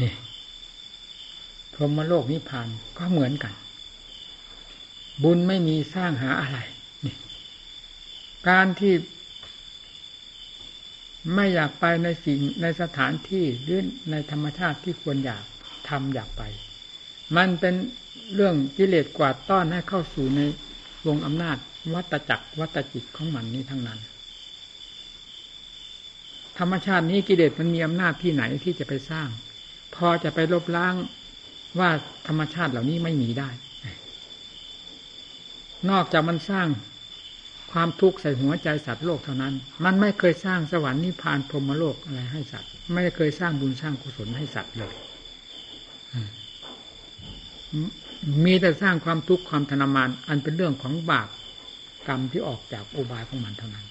[0.00, 0.12] นี่
[1.74, 2.68] พรหมโลกนิพพาน
[2.98, 3.54] ก็เหมือนกัน
[5.22, 6.58] บุญไม่มีสร้างหาอะไร
[7.04, 7.16] นี่
[8.48, 8.92] การที่
[11.34, 15.44] ไม่อยากไปในสิ่งในสถานที่หรือในธรรมชาติที่ควรอยาก
[15.88, 16.42] ทำอยากไป
[17.36, 17.74] มันเป็น
[18.34, 20.40] เรื่องกิเลสกวาดต้อนให้เข้าสู่ใน
[21.06, 21.56] วงอำนาจ
[21.94, 24.00] วัตจักรวัตจิตของมันนี้ทั้งนั้น
[26.58, 29.28] ธรรมชาตินี้กิเลสมันมีอำนาจที่ไหนที่จะไปสร้าง
[29.94, 30.94] พอจะไปลบล้าง
[31.78, 31.90] ว่า
[32.26, 33.50] ธรรมชาติเหล่านี้ไม่มีได้
[35.90, 36.68] นอกจากมันสร้าง
[37.72, 39.54] ความทุกข์ใส่หัวใจสัตว์โลกเท่านั้น
[39.84, 44.94] มันไม่เคยสร้างสวรรค์นิพพานพรหมโลกอะไรให้สัตว์ ไม่เคยสร้างบุญสร้างกุศลให้สัตว์เลย
[48.44, 51.28] มีแต่สร้างความทุกข์ความทรมาน อันเป็นเรื่องของบาป
[52.08, 53.86] กรรมที่ออกจากอุบายของมันเท่านั้น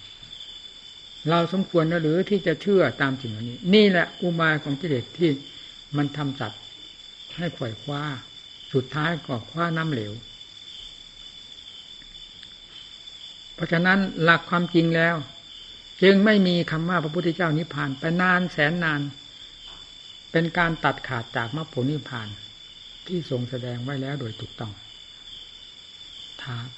[1.30, 5.30] เราสมควรนะหรือที่จะเชื่อตามสิ่งเหล่านี้ นี่แหละอุบายของกิเลสที่
[5.98, 6.62] มันทำสัตว์
[7.38, 8.02] ให้ขวอยคว้า
[8.74, 10.12] สุดท้ายก็คว้าน้ำเหลว
[13.56, 15.16] เพราะฉะนั้นหลักความจริงแล้ว
[16.04, 19.02] จึงไม่มีคำว่าพระพุทธเจ้านิพพานไปนานแสนนาน
[20.32, 22.28] เป็นการตัดขาดจากมรรคผลนิพพาน
[23.08, 24.74] ที่ทรงแสดงไว้แล้วโดยถูกต้อง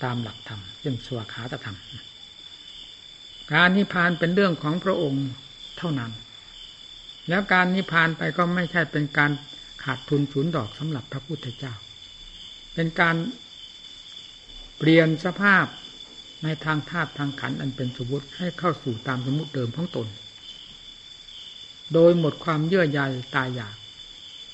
[0.03, 1.77] ตามหลักธรรมเช่นสวขาตธรรม
[3.53, 5.25] การนิพพานเป็นเรื่องของพระองค์
[5.77, 6.11] เท่านั้น
[7.29, 9.31] แล้วการนิพพานไปก็ไม่ใช่เป็นการ
[9.83, 11.73] ขาดทุนศูนย์ดอกสำหรับพระพุทธเจ้า
[12.73, 13.15] เป็นการ
[14.77, 15.65] เปลี่ยนสภาพ
[16.43, 20.07] ในทางธาตุทางขันอันเป็นสมมติให้เข้าสู่ตามสมมติเดิมของตน
[21.93, 22.99] โดยหมดความเยื่อใย
[23.35, 23.75] ตายอยาก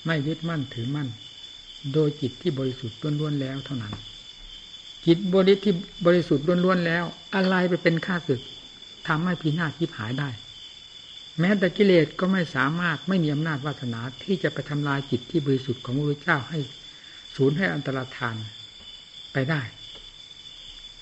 [0.05, 1.09] ไม่ยึดมั่นถือมั่น
[1.93, 3.93] โดยจิตที่บริสุทธิ์ล้วนๆแล้วเท่านั้น
[5.05, 5.73] จิตบริที่
[6.05, 7.03] บริสุทธิ์ล้วนๆแล้ว
[7.35, 8.41] อะไรไปเป็นข้าศึก
[9.07, 10.29] ทำให้พีนาทิพหายได้
[11.39, 16.59] แม้แต่กิเลสก็ไม่สามารถไม่มีอำนาจวาสนาที่จะไปทำลายจิตที่บริสุทธิ์ของพระพุทธเจ้าให้
[17.35, 18.35] สูญให้อันตรธาน
[19.33, 19.61] ไปได้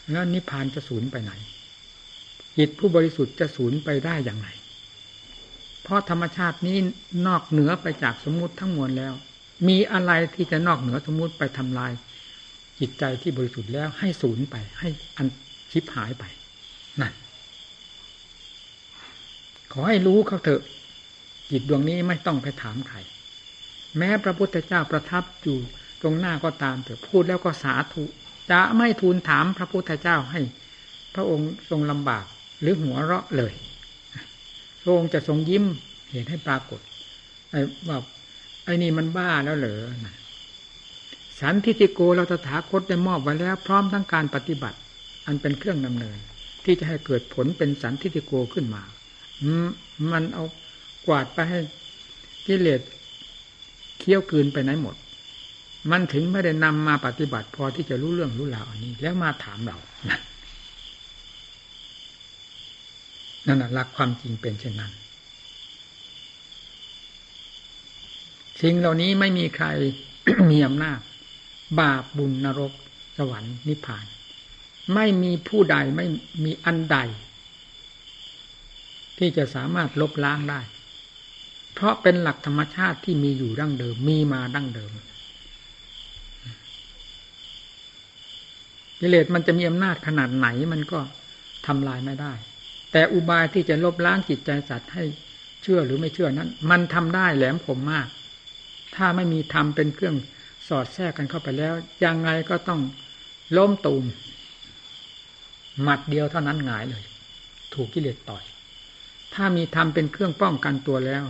[0.09, 1.31] แล้วนิพพานจะสูญไปไหน
[2.57, 4.47] จิตผู้บริสุทธิ์จะสูญไปได้อย่างไร
[5.83, 6.77] เพราะธรรมชาตินี้
[7.27, 9.13] นอกเหนือไปจากสมมุติทั้งมวลแล้ว
[9.67, 11.91] มีอะไรที่จะนอกเหนือสมมุติไปทำลาย
[12.79, 15.27] จิตใจที่บริสุทธิ์แล้วให้สูญไป ให้อัน
[15.71, 16.23] ชิบหายไป
[17.01, 17.13] นั่น
[19.71, 20.61] ขอให้รู้เขาเถอะ
[21.51, 22.97] จิตดวงนี้ไม่ต้องไปถามใคร
[23.97, 25.57] แม้พระพุทธเจ้าประทับอยู่
[26.01, 28.03] ตรงหน้าก็ตามเถอะพูดแล้วก็สาธุ
[28.51, 30.41] จะไม่ทูลถามพระพุทธเจ้าให้
[31.13, 32.25] พระองค์ทรงลำบาก
[32.61, 33.53] หรือหัวเราะเลย
[34.81, 35.65] พระองค์จะทรงยิ้ม
[36.11, 36.79] เห็นให้ปรากฏ
[37.49, 37.97] ไอ้ว่า
[38.63, 39.81] ไอ้นี่มันบ้าแล้วเหรอ
[41.39, 44.77] สันทิติโกเราตถาคตได้มอบไว้แล้วพร้อมทั้งการปฏิบัติ
[45.25, 46.17] อันเป็นเครื่องดำเนิน
[46.65, 48.81] ที่จะให้เกิดผลเป็นสันทิติโกขึ้นมา
[50.11, 50.45] มันเอา
[51.07, 51.59] กวาดไปให้
[52.45, 52.81] กิเลส
[53.99, 54.95] เคี้ยวกืนไปไหนหมด
[55.89, 59.77] มันถึงไม่ได้นำมาปฏิบัติพอที่จะรู้เรื่องรู้ราวอันนี้ แล้วมาถามเรา
[60.09, 60.21] นั่น
[63.47, 64.91] นั่นหลักความจริงเป็นเช่นนั้น
[68.61, 69.67] สิ่งเหล่านี้ไม่มีใคร
[70.51, 70.99] มีอำนาจ
[71.79, 72.73] บาปบุญนรก
[73.17, 74.05] สวรรค์นิพพาน
[74.93, 76.05] ไม่มีผู้ใดไม่
[76.43, 76.97] มีอันใด
[79.17, 80.61] ที่จะสามารถลบล้างได้
[81.73, 84.91] เพราะเป็นหลักธรรมชาติที่มีอยู่ดั้งเดิม มีมาดั้งเดิม
[89.01, 90.99] กิเลสมันจะมีอำนาจขนาดไหนมันก็
[91.67, 92.33] ทำลายไม่ได้
[92.91, 95.03] แต่อุบายที่จะลบล้างจิตใจสัตว์ให้
[95.61, 98.07] เชื่อหรือไม่เชื่อนั้น มันทำได้แหลมคมมาก
[98.95, 100.15] ถ้าไม่มีธรรมเป็นเครื่อง
[100.67, 101.73] สอดแทรกกันเข้าไปแล้ว
[102.03, 102.81] ยังไงก็ต้อง
[103.57, 104.05] ล้มตูม
[105.81, 107.03] หมัดเดียวเท่านั้นหงายเลย
[107.73, 108.43] ถูกกิเลสต่อย
[109.33, 111.23] ถ้ามีธรรมเป็นเครื่องป้องกันตัวแล้ว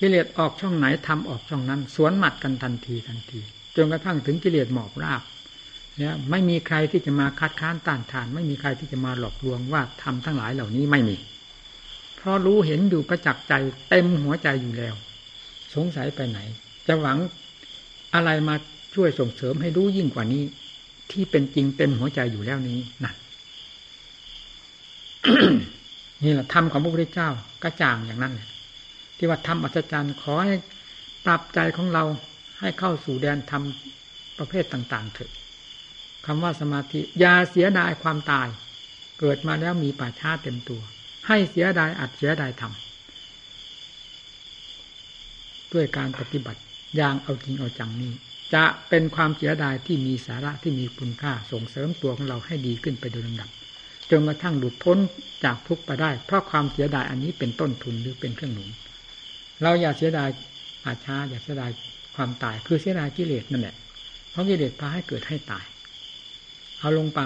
[0.00, 3.40] กิเลสออกช่องไหนทำออกช่องนั้น สวนหมัดกันทันทีทันที
[3.76, 5.22] จนกระทั่งถึงกิเลสหมอบราบ
[5.98, 11.16] เนี่ยไม่มีใครที่จะมาคัดค้านต้านทาน ไม่มีใครที่จะมาหลอกลวงว่าทำทั้งหลายเหล่านี้ไม่มี
[12.16, 13.54] เพราะรู้เห็นอยู่ประจักษ์ใจ
[13.88, 14.94] เต็มหัวใจอยู่แล้ว
[15.74, 16.38] สงสัยไปไหน
[16.86, 17.18] จะหวัง
[18.14, 18.54] อะไรมา
[18.94, 20.42] ช่วยส่งเสริมให้รู้ยิ่งกว่านี้
[21.10, 23.14] ที่เป็นจริงเต็มหัวใจอยู่แล้วนี้นั่น
[26.24, 27.28] นี่แหละธรรมของพระพุทธเจ้า
[27.62, 28.34] กระจ่างอย่างนั้น
[29.16, 30.54] ที่ว่าทำอัศจรรย์ขอให้
[31.26, 32.04] ปรับใจของเรา
[32.60, 33.62] ให้เข้าสู่แดนธรรม
[34.38, 35.30] ประเภทต่าง ๆ เถอะ
[36.26, 38.48] คำว่าสมาธิอย่าเสียดายความตาย
[39.20, 40.80] เกิดมาแล้วมีป่าช้าเต็มตัว
[41.26, 46.60] ให้เสียดายอัดเสียดายทำด้วยการปฏิบัติ
[46.96, 48.12] อย่างเอาจริงเอาจังนี้
[48.54, 53.50] จะเป็นความเสียดายที่มีสาระที่มีคุณค่าส่งเสริมตัวของเราให้ดีขึ้นไปโดยลำดับ
[54.10, 54.98] จนกระทั่งหลุดพ้น
[55.44, 58.68] จากทุกข์ไปได้ เพราะความเสียดายอันนี้เป็นต้นทุนหรือเป็นเครื่องหนุน
[59.62, 60.28] เราอย่าเสียดาย
[60.84, 61.70] อาช้าอย่าเสียดาย
[62.16, 63.76] ความตาย คือเสียดายกิเลสนั่นแหละ
[64.30, 65.64] เพราะกิเลสพาให้เกิดให้ตาย
[66.84, 67.22] เอาลงไป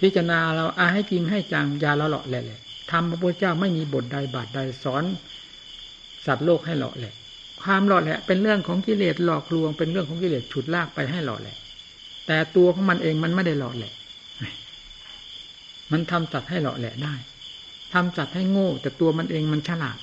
[0.00, 2.60] พิจารณาเราอาให้จริงให้จังยาละเลาะแหละ
[2.90, 5.04] ทำพระพุทธเจ้าไม่มีบทใดบาทใดสอน
[6.26, 7.14] สัตว์โลกให้หล่อแหละ
[7.62, 11.56] ความหล่อแหละ เป็นเรื่องของกิเลสหลอกลวง เป็นเรื่องของกิเลสฉุดลากไปให้หล่อแหละ
[12.26, 13.92] แต่ตัวของมันเองมันไม่ได้หล่อแหละ
[15.92, 17.14] มันทำจัดให้หล่อแหละได้
[17.92, 19.98] ทำจัดให้โง่ แต่ตัวมันเองมันฉลาด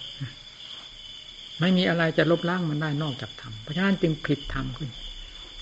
[1.60, 4.90] ไม่มีอะไรจะลบล้างมันได้นอกจากธรรม เพราะฉะนั้นจึงผิดธรรมขึ้น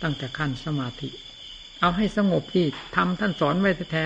[0.04, 1.10] ตั้งแต่ขั้นสมาธิ
[1.82, 2.66] เอาให้สงบที่
[2.96, 4.06] ทำท่านสอนไว้แท้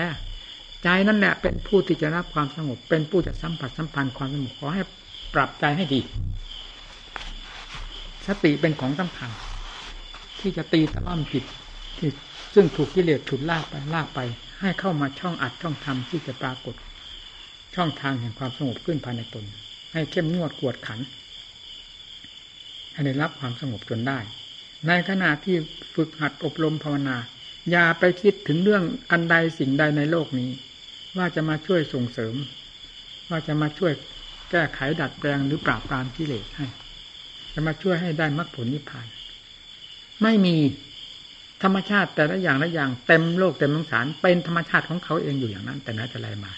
[0.82, 4.82] ใจนั่นแหละเป็นผู้ที่จะรับความสงบ เป็นผู้จะสัมผัสสัมพันธ์ความสงบขอให้
[5.34, 6.00] ปรับใจให้ดี
[8.26, 9.30] สติเป็นของสำคัญ
[10.40, 11.44] ที่จะตีตะล่อมผิด
[11.98, 12.10] ที่
[12.54, 14.20] ซึ่งถูกกิเลสฉุดลากไปลากไป
[14.60, 16.74] ให้เข้ามาช่องอัดช่องทำที่จะปรากฏ
[17.74, 19.44] ช่องทางแห่งความสงบขึ้นภายในตน
[19.92, 21.00] ให้เข้มงวดกวดขัน
[22.92, 24.18] ให้ได้รับความสงบจนได้
[24.86, 25.56] ในขณะที่
[25.94, 27.16] ฝึกหัดอบรมภาวนา
[27.70, 30.50] อย่าไปคิดถึงเรื่องอันใดสิ่งใดในโลกนี้
[31.18, 32.34] ว่าจะมาช่วยส่งเสริม
[33.30, 33.92] ว่าจะมาช่วย
[34.50, 36.66] แก้ไขดัดแปลงหรือปราบปรามกิเลสให้
[37.54, 39.06] จะมาช่วยให้ได้มรรคผลนิพพาน
[40.22, 40.54] ไม่มี
[41.62, 46.52] ธรรมชาติแต่ละอย่างละอย่างเต็มโลกเต็มสงสาร เป็นธรรมชาติของเขาเองอยู่อย่างนั้น แต่นั้นแต่ไรมา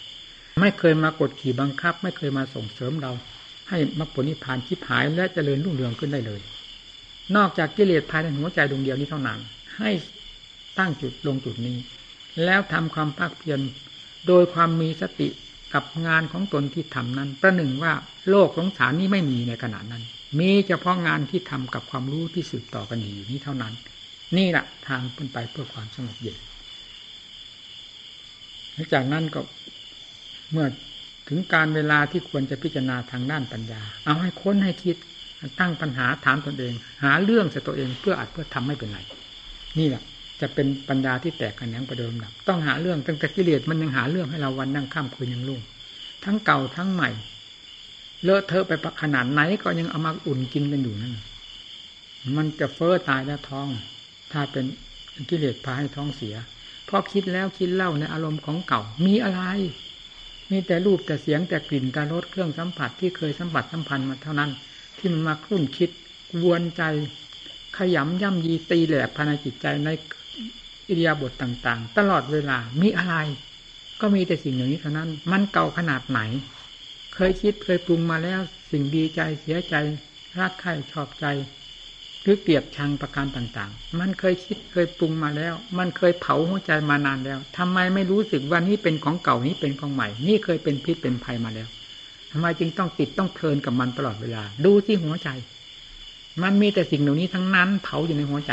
[0.60, 3.12] ไม่เคยมากดขี่บังคับ ไม่เคยมาส่งเสริมเรา
[3.68, 6.40] ให้มรรคผลนิพพานคิดหายและเจริญรุ่งเรืองขึ้นได้เลย
[7.36, 9.38] นอกจากกิเลสภายในหัวใจดวงเดียวนี้เท่านั้น
[9.78, 9.90] ให้
[10.78, 11.78] ตั้งจุดลงจุดนี้
[12.44, 13.60] แล้วทำความภาคเพียร
[14.26, 15.28] โดยความมีสติ
[15.74, 17.92] กับงานของตนที่ทำนั้น ประหนึ่งว่า
[18.30, 20.02] โลกสงสารนี้ไม่มีในขณะนั้น
[20.40, 23.74] มีเฉพาะงานที่ทำกับความรู้ที่สืบต่อกันอยู่นี้เท่านั้น
[24.36, 26.36] นี่แหละทางเป็นไปเพื่อความสงบเย็น
[28.72, 29.40] หลังจากนั้นก็
[30.52, 30.66] เมื่อ
[31.28, 34.96] ถึงการเวลาที่ควรจะพิจารณาทางด้านปัญญา เอาให้ค้นให้คิด
[35.60, 38.98] ตั้งปัญหาถามตนเอง หาเรื่องใส่ตัวเองเพื่ออัดเพื่อทำให้เป็นไร
[39.78, 40.02] นี่แหละ
[40.40, 45.60] จะเป็นปัญญาที่แตกกันยังประเดิมดับต้องหาเรื่องตั้งแต่กิเลสมันยังหาเรื่องให้เราวันนั่งข้ามคืนยังลุ่ง
[46.24, 47.10] ทั้งเก่าทั้งใหม่
[48.22, 48.72] เลอะเทอะไป
[49.02, 51.14] ขนาดไหนก็ยังเอามาอุ่นกินกันอยู่นั่น
[52.36, 53.68] มันจะเฟ้อตายแล้วท้อง
[54.32, 54.64] ถ้าเป็น
[55.28, 56.36] กิเลสพาให้ท้องเสีย
[56.86, 59.42] เพราะคิดแล้วคิดเล่าในอารมณ์ของเก่ามีอะไร
[60.50, 64.50] มีแต่รูปแต่เสียงแต่กลิ่นแต่รสเครื่องสัมผัสที่เคยสัมผัสสัมพันธ์มาเท่านั้น
[64.98, 65.90] ที่มันมาคลุ่นคิด
[66.44, 66.82] วนใจ
[67.78, 69.88] ขยำย่ำยีตีแหลกภายในจิตใจใน
[70.88, 73.16] อิริยาบถต่าง ๆ ตลอดเวลามีอะไร
[74.00, 76.20] ก็มีแต่สิ่งอย่างนี้เท่านั้น มันเก่าขนาดไหน
[77.14, 79.74] เคยคิดเคยปรุงมาแล้ว สิ่งดีใจเสียใจ
[80.40, 81.26] รักใคร่ชอบใจ
[82.22, 91.68] หรือเกลียดชังประการต่าง ๆ มันเคยคิดเคยปรุงมาแล้ว มันเคยเผาหัวใจมานานแล้วทำไมไม่รู้สึกว่านี่เป็นของเก่านี้เป็นของใหม่ นี่เคยเป็นพิษเป็นภัยมาแล้ว
[92.32, 95.28] ทำไมจึงต้องติดต้องเพลินกับมันตลอดเวลา ดูที่หัวใจ
[96.42, 98.52] มันมีแต่สิ่งเหล่านี้ทั้งนั้นเผาอยู่ในหัวใจ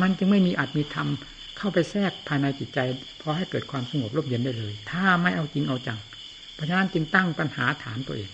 [0.00, 1.08] มันจึงไม่มีอาจมีธรรม
[1.56, 2.78] เข้าไปแทรกภายในจิตใจ
[3.20, 5.98] พอให้เกิดความสงบร่มเย็นได้เลย ถ้าไม่เอาจริงเอาจัง
[6.54, 8.30] เพราะฉะนั้นจึงตั้งปัญหาถามตัวเอง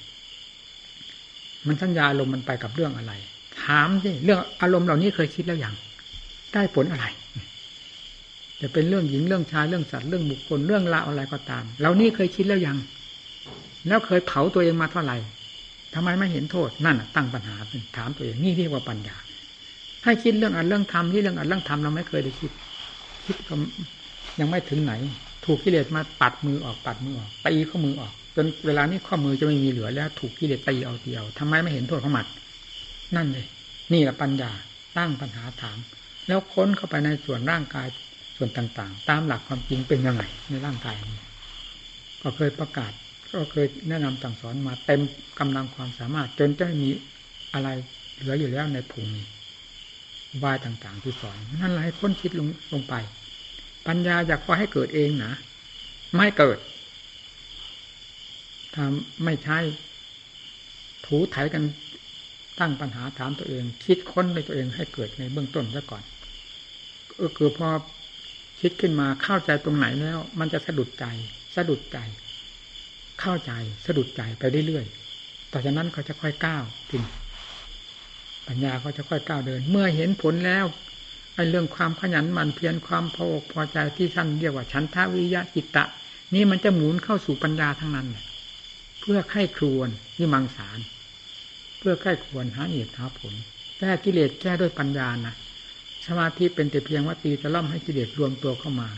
[1.66, 3.12] มันสัญญาลมมันไปกับเรื่องอะไร
[3.64, 5.74] ถามสิเรื่องอารมณ์เหล่านี้เคยคิดแล้วอย่าง
[6.52, 7.06] ได้ผลอะไร
[8.60, 12.76] จะเป็นเรื่องหญิงเรื่องชายเรื่องสัตว์เรื่องบุคคลเรื่องราวอะไรก็ตามเหล่านี้เคยคิดแล้วยัง
[13.88, 15.16] แล้วเคยเผาตัวเองมาเท่าไหร่
[15.94, 17.56] ทำไมไม่เห็นโทษนั่นตั้งปัญหา
[17.96, 19.16] ถามตัวเองนี่เรียกว่าปัญญา
[20.04, 22.50] ให้คิดเรื่องอันเรื่องธรรมที่เรื่องอันเรื่องธรรมเราไม่เคยได้คิด
[23.24, 23.54] คิดก็
[24.40, 24.92] ยังไม่ถึงไหน
[25.44, 32.26] ถูกกิเลสมาปัดมือออกปัดมือออกตีข้อมือออก จนเวลานี้ข้อมือจะไม่มีเหลือแล้ว ถูกกิเลสตีเอาเดียวทำไมไม่เห็นโทษของมัน
[33.16, 33.46] นั่นเลย
[33.92, 34.50] นี่แหละปัญญา
[34.98, 35.78] ตั้งปัญหาถาม
[36.26, 37.86] แล้วค้นเข้าไปในส่วนร่างกาย
[38.36, 41.24] ส่วนต่างๆ ตามหลักความจริงเป็นยังไงในร่างกายนี้
[42.22, 42.92] ก็เคยประกาศ
[43.32, 45.00] ก็เคยแนะนำสั่งสอนมาเต็ม
[45.38, 46.90] กำลังความสามารถ จนจะมี
[47.54, 47.68] อะไร
[48.16, 49.20] เหลืออยู่แล้วในภูมิ
[50.42, 52.94] บายต่าง ๆ ที่สอนนั่นแหละให้ค้นคิดลงลงไป
[53.86, 55.32] ปัญญาอยากพอให้เกิดเองนะ
[56.16, 56.58] ไม่เกิด
[58.74, 58.84] ถ้า
[59.24, 59.58] ไม่ใช่
[61.06, 61.62] ถูไถกัน
[62.60, 66.02] ตั้งปัญหาถามตัวเอง คิดค้นในตัวเองให้เกิดในเบื้องต้นซะก่อน
[67.16, 67.68] เออคือพอ
[68.60, 71.06] คิดขึ้นมาเข้าใจตรงไหนแล้ว มันจะสะดุดใจ
[71.56, 71.98] สะดุดใจ
[73.20, 73.52] เข้าใจ
[73.86, 77.02] สะดุดใจไปเรื่อยๆต่อจากนั้นเขาจะค่อยก้าวจริง
[78.48, 80.64] ปัญญาเขาจะค่อยก้าวเดิน เมื่อเห็นผลแล้ว
[81.34, 85.84] ไอ้เรื่องความขยันหมั่นเพียรความพออกพอใจที่ท่านเรียกว่าฉันทาวิยะจิตตะ
[86.34, 88.08] นี่มันจะหมุนเข้าสู่ปัญญาทั้งนั้น
[89.00, 89.88] เพื่อไข้ครวน
[90.18, 90.78] วิมังสาร
[91.78, 93.34] เพื่อไข้ควรหาเหตุหาผล
[93.78, 95.34] แก้กิเลสแก้ด้วยปัญญานะ
[96.06, 98.88] สมาธิเป็นแต่เพียงว่าตีจะล่อมให้กิเลสรวมตัวเข้ามา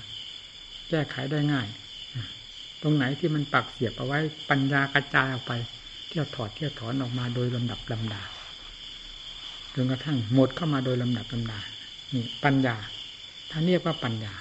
[0.88, 1.66] แก้ไขได้ง่าย
[2.82, 4.18] ตรงไหนที่มันปักเสียบเอาไว้
[4.50, 5.52] ปัญญากระจายออกไป
[6.08, 8.22] เที่ยวถอดเที่ยวถอนออกมาโดยลำดับลำดา
[9.74, 11.60] จนกระทั่งหมดเข้ามาโดยลำดับลำดา
[12.14, 12.76] นี่ปัญญา
[13.50, 14.34] ท่าเรียกว่าปัญญา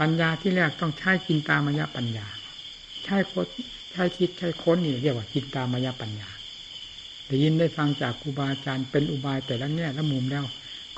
[0.00, 2.26] ปัญญาที่แรกต้องใช้จินตามายปัญญา
[3.04, 3.32] ใช้โค
[3.92, 6.28] ใช้คิดใช้ค้นนี่เรียกว่าจินตามายปัญญา
[7.26, 10.44] ได้ยินได้ฟังจากครูบาอาจารย์เป็นอุบายแต่ละแง่ละมุมแล้ว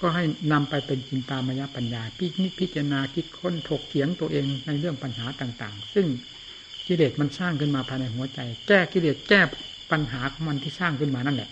[0.00, 6.06] ก็ให้นำไปเป็นจินตามายปัญญาพิจิตพิจารณาคิดค้นถกเถียงตัวเองในเรื่องปัญหาต่าง ๆ ซึ่ง
[6.86, 9.40] กิเลสมันสร้างขึ้นมาภายในหัวใจ แก้กิเลสแก้
[9.90, 11.50] ปัญหาของมันที่สร้างขึ้นมานั่นแหละ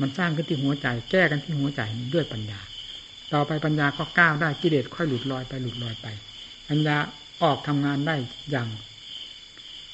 [0.00, 1.80] มันสร้างขึ้นที่หัวใจ แก้กันที่หัวใจ
[2.14, 2.60] ด้วยปัญญา
[3.32, 6.06] ต่อไปปัญญาก็ก้าวได้กิเลสค่อยหลุดลอยไปหลุดลอยไป
[6.68, 6.96] ปัญญา
[7.42, 8.16] ออกทำงานได้
[8.50, 8.68] อย่าง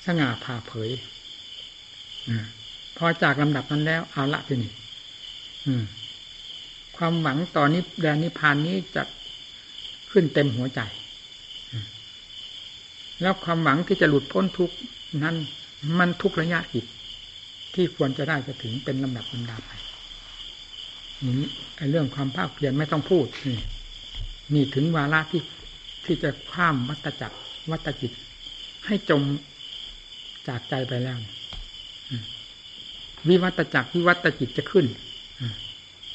[0.05, 0.91] สง่าผ่าเผย
[2.29, 2.31] อ
[2.97, 4.73] พอจากลำดับนั้นแล้วเอาละทีนี้
[6.97, 9.03] ความหวังตอนนี้แดนนิพพานนี้จะ
[10.11, 10.81] ขึ้นเต็มหัวใจ
[13.23, 14.71] แล้วความหวังที่จะหลุดพ้นทุก
[15.23, 15.37] นั้น
[15.99, 16.85] มันทุกระยะจิต
[17.77, 19.73] ที่ควรจะได้จะถึงเป็นลำดับลำดาไป
[21.25, 23.59] นี่ไอ้เรื่องความภาคเพียรไม่ต้องพูดนี่
[24.55, 25.43] นี่ถึงวาระที่
[26.07, 27.39] ที่จะข้ามวัตจักร
[27.71, 28.13] วัตจิต
[28.87, 29.23] ให้จม
[30.49, 31.19] จากใจไปแล้ว
[33.29, 34.87] วิวัตจักรวิวัตจิตจะขึ้น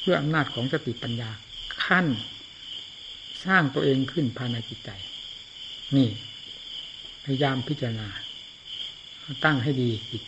[0.00, 1.30] เพื่ออำนาจของสติปัญญา
[1.84, 2.06] ขั้น
[3.44, 4.90] สร้างตัวเองขึ้นภายในจิตใจ
[5.96, 6.08] นี่
[7.24, 8.08] พยายามพิจารณา
[9.44, 10.22] ตั้งให้ดีจิต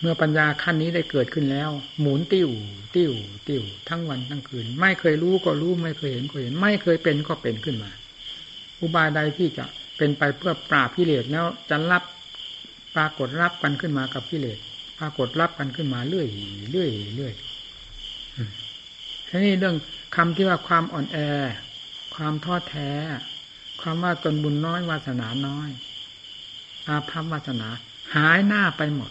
[0.00, 1.70] เมื่อปัญญาขั้นนี้ได้เกิดขึ้นแล้ว
[2.00, 2.50] หมุนติ้ว
[2.96, 3.12] ติ้ว
[3.48, 7.90] ติ้ว ทั้งวันทั้งคืน ไม่เคยรู้ก็รู้ไม่เคยเห็นก็เห็น ไม่เคยเป็นก็เป็นขึ้นมา
[8.80, 9.64] อุบายใดที่จะ
[9.96, 12.02] เป็นไปเพื่อปราบพิเรศแล้วจะรับ
[12.94, 14.58] ปรากฏรับกันขึ้นมากับพิเรศ
[14.98, 16.28] ปรากฏรับกันขึ้นมาเรื่อย
[16.70, 17.34] เรื่อยเรื่อย
[19.28, 19.76] ทีนี้เรื่อง
[20.16, 21.18] คำที่ว่าความอ่อนแอ
[22.14, 22.90] ความท้อแท้
[23.80, 25.70] ความว่าตนบุญน้อยวาสนาน้อย
[26.88, 27.68] อาภัพวาสนา
[28.14, 29.10] หายหน้าไปหมด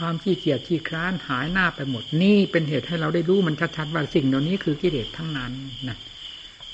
[0.00, 5.52] ความขี้เกียจขี้คร้านหายหน้าไปหมดนี่เป็นเหตุให้เราได้รู้มันชัดๆว่าสิ่งเหล่านี้คือกิเลสทั้งนั้น
[5.88, 5.96] นะ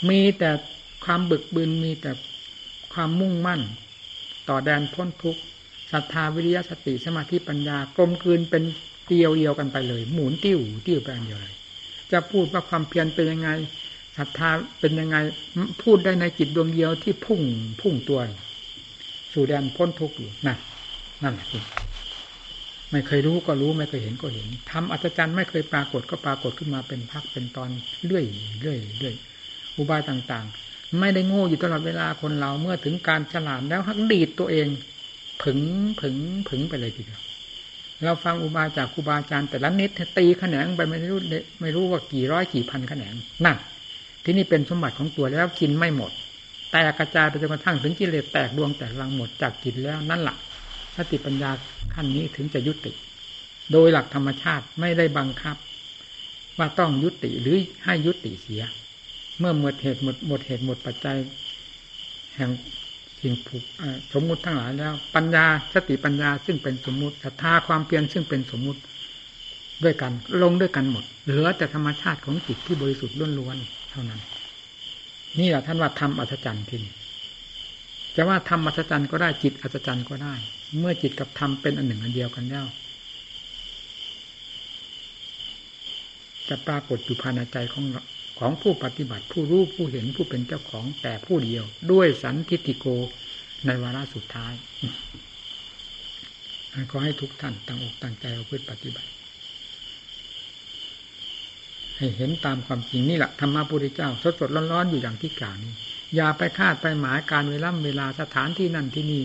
[0.08, 0.50] มีแต่
[1.04, 2.10] ความบึกบึนมีแต่
[2.94, 3.60] ความมุ่งมั่น
[4.48, 5.40] ต่อแดนพ้นทุกข์
[5.92, 8.62] ศรัทธาวิริยะสติสมาธิปัญญากลมกลืนเป็น
[9.06, 11.54] เตียวเดียวกันไปเลย หมุนติ้วติ้วไปเดียวเลย
[12.12, 13.48] จะพูดว่าความเพียรเป็นยังไง
[14.16, 14.50] ศรัทธา
[14.80, 15.16] เป็นยังไง
[15.82, 17.40] พูดได้ในจิตดวงเดียวที่พุ่ง
[17.80, 18.20] พุ่งตัว
[19.32, 20.58] สู่แดนพ้นทุกข์อยู่นั่น
[21.22, 21.46] นั่นแหละ
[22.90, 27.70] ไม่เคยรู้ก็รู้ไม่เคยเห็นก็เห็นทำอัศจรรย์ไม่เคยปรากฏก็ปรากฏขึ้นมาเป็นพักเป็นตอน
[28.06, 28.24] เรื่อย
[28.60, 29.14] เรื่อยเรื่อย
[29.76, 34.66] อุบายต่างๆ ไม่ได้โง่อยู่ตลอดเวลาคนเราเมื่อถึงการฉลาดแล้วหักดีดตัวเอง
[35.42, 35.58] ผึง
[36.00, 36.16] ผึง
[36.48, 37.22] ผึงไปเลยทีเดียว
[38.04, 41.20] เราฟังอุบายจากครูบาอาจารย์แต่ละนิดตีแขนงไปไม่รู้
[41.60, 43.14] ไม่รู้ว่ากี่ร้อยกี่พันแขนง
[43.44, 43.56] นั่น
[44.24, 46.12] ที่นี่เป็นสมบัติของตัวแล้วกินไม่หมด
[46.72, 50.36] แต่กระจายไปจนกระทั่งถึงกิเลสแตกดวงแตกรังหมดจากกินแล้วนั่นแหละ
[50.96, 51.50] สติปัญญา
[51.94, 52.92] ขั้นนี้ถึงจะยุติ
[53.72, 55.56] โดยหลักธรรมชาติไม่ได้บังคับ
[56.58, 58.62] ว่าต้องยุติหรือให้ยุติเสีย
[59.38, 61.16] เมื่อหมดเหตุหมดหมดเหตุหมดปัจจัย
[62.36, 62.50] แห่ง
[63.20, 63.64] สิ่งผูก
[64.12, 65.44] สมมุติทั้งหลายแล้ว ปัญญา
[65.74, 68.80] สติปัญญาซึ่งเป็นสมมุติศรัทธาความเพียรซึ่งเป็นสมมุติ
[69.84, 74.20] ด้วยกัน ลงด้วยกันหมด เหลือแต่ธรรมชาติของจิตที่บริสุทธิ์ล้วนๆเท่านั้น
[75.38, 76.76] นี่แหละท่านว่าทำอัศจรรย์ที
[78.16, 80.34] จะว่าทำอัศจรรย์ก็ได้จิตอัศจรรย์ก็ได้
[80.78, 82.66] เมื่อจิตกับธรรมเป็นอันหนึ่งอันเดียวกันแล้ว
[86.48, 87.84] จะปรากฏอยู่ภายในใจของ
[88.38, 92.86] ของผู้ปฏิบัติผู้รู้ผู้เห็นผู้เป็นเจ้าของแต่ผู้เดียว ด้วยสันทิติโก
[93.66, 94.54] ในวาระสุดท้าย
[96.90, 99.10] ขอให้ทุกท่านตั้งอกตั้งใจเอาพื่อปฏิบัติ
[101.96, 105.72] ให้เห็นตามความจริงนี่แหละธรรมะพุทธเจ้า สดสดร้อนๆอยู่อย่างที่กล่าวนี้
[106.16, 109.22] อย่าไปคาดไปหมายการเวลาเวลาสถานที่นั่นที่นี่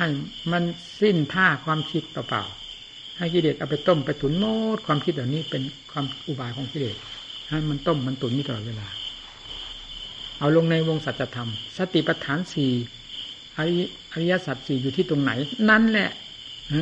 [0.00, 0.10] ให้
[0.52, 0.62] มัน
[1.00, 4.44] สิ้นท่าความคิดเปล่าๆให้กิเลสเอาไปต้มไปตุนโน
[4.76, 6.96] ดความคิดเหล่านี้เป็นความอุบายของกิเลส
[7.48, 8.88] ให้มันต้มมันตุนนี่ตลอดเวลา
[10.38, 12.72] เอาลงในวงสัจธรรม สติปัฏฐานสี่
[14.12, 15.32] อริยสัจสี่อยู่ที่ตรงไหน
[15.70, 16.10] นั่นแหละ
[16.72, 16.74] อ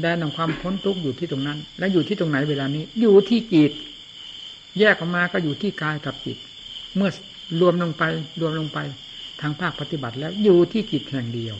[0.00, 3.72] แดนของความพ้นทุกข์อยู่ที่ตรงนั้น และอยู่ที่ตรงไหนเวลานี้ อยู่ที่จิต
[4.78, 6.38] แยกออกมาก็อยู่ที่กายกับจิต
[6.96, 7.10] เมื่อ
[7.60, 8.02] รวมลงไป
[8.40, 8.78] รวมลงไป
[9.40, 11.56] ทางภาคปฏิบัติแล้วอยู่ที่จิตแห่งเดียว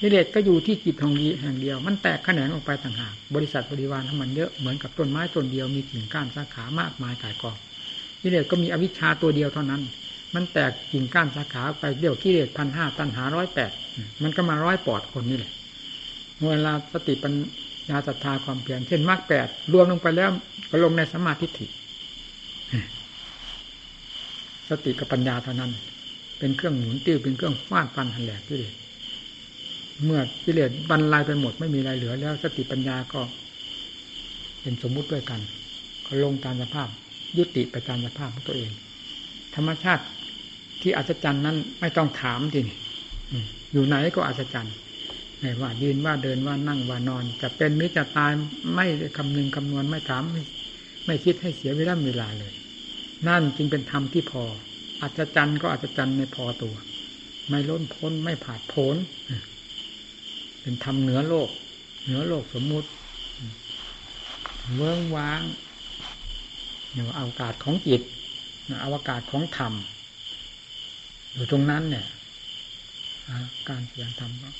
[0.00, 7.56] กิเลสก็อยู่ที่จิตของดีแห่งเดียว มันแตกแขนงออกไปต่างหาก บริษัทบริวารทั้งมันเยอะ เหมือนกับต้นไม้ต้นเดียวมีกิ่งก้านสาขามากมายกายกอง
[8.22, 9.82] กิเลสก็มีอวิชชาตัวเดียวเท่านั้น
[10.34, 13.70] มันแตกกิ่งก้านสาขาไปเดียวกิเลสพันห้าตันหาร้อยแปด
[14.22, 15.52] มันก็มาร้อยปอดคนนี่แหละ
[16.50, 17.32] เวลาสติปัญ
[17.90, 20.30] ญาศรัทธาความเพียรเช่นมรรคแปดรวมลงไปแล้ว
[20.70, 21.66] ก็ลงในสมาธิิ
[24.68, 25.70] สติกับปัญญาเท่านั้น
[26.38, 28.74] เป็นเครื่องหมุนติ้วเป็นเครื่องฟาดฟันหันแหลกกิเลส
[30.04, 33.20] เมื่อกิเลสบรรลัยไปหมดไม่มีอะไรเหลือ แล้วสติปัญญาก็
[34.60, 35.40] เป็นสมมุติด้วยกัน
[36.06, 36.88] ก็ลงตามสภาพ
[37.38, 38.70] ยุติไปตามสภาพของตัวเอง
[39.54, 40.04] ธรรมชาติ
[40.82, 42.76] ที่อัศจรรย์นั้นไม่ต้องถามทีนี่
[43.72, 44.74] อยู่ไหนก็อัศจรรย์
[45.38, 48.32] ไม่ว่ายืนว่าเดินว่านั่งว่านอน จะเป็นหรือจะตาย
[48.74, 48.86] ไม่
[49.16, 50.42] คำนึงคำนวณไม่ถามไม่
[51.06, 52.52] ไม่คิดให้เสียเวลาเวลาเลย
[53.28, 54.44] นั่นจึงเป็นธรรมที่พอ
[55.02, 56.74] อัศจรรย์ก็อัศจรรย์ในพอตัว
[57.48, 58.96] ไม่ล้นพ้นไม่ผาดโผน
[60.62, 61.48] เป็นธรรมเหนือโลก
[62.04, 62.88] เหนือโลกสมมุติ
[64.74, 65.42] เมืองว้าง
[66.92, 68.02] เนี่ยอวกาศของจิต
[68.84, 69.72] อวกาศของธรรม
[71.32, 72.06] อยู่ตรงนั้นเนี่ย
[73.68, 74.50] การเสียงธรรมก็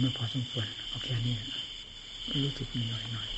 [0.00, 1.36] เมื่อพอสมควรโอเคนี่
[2.44, 3.28] รู้สึกมีหน่อยหน่อย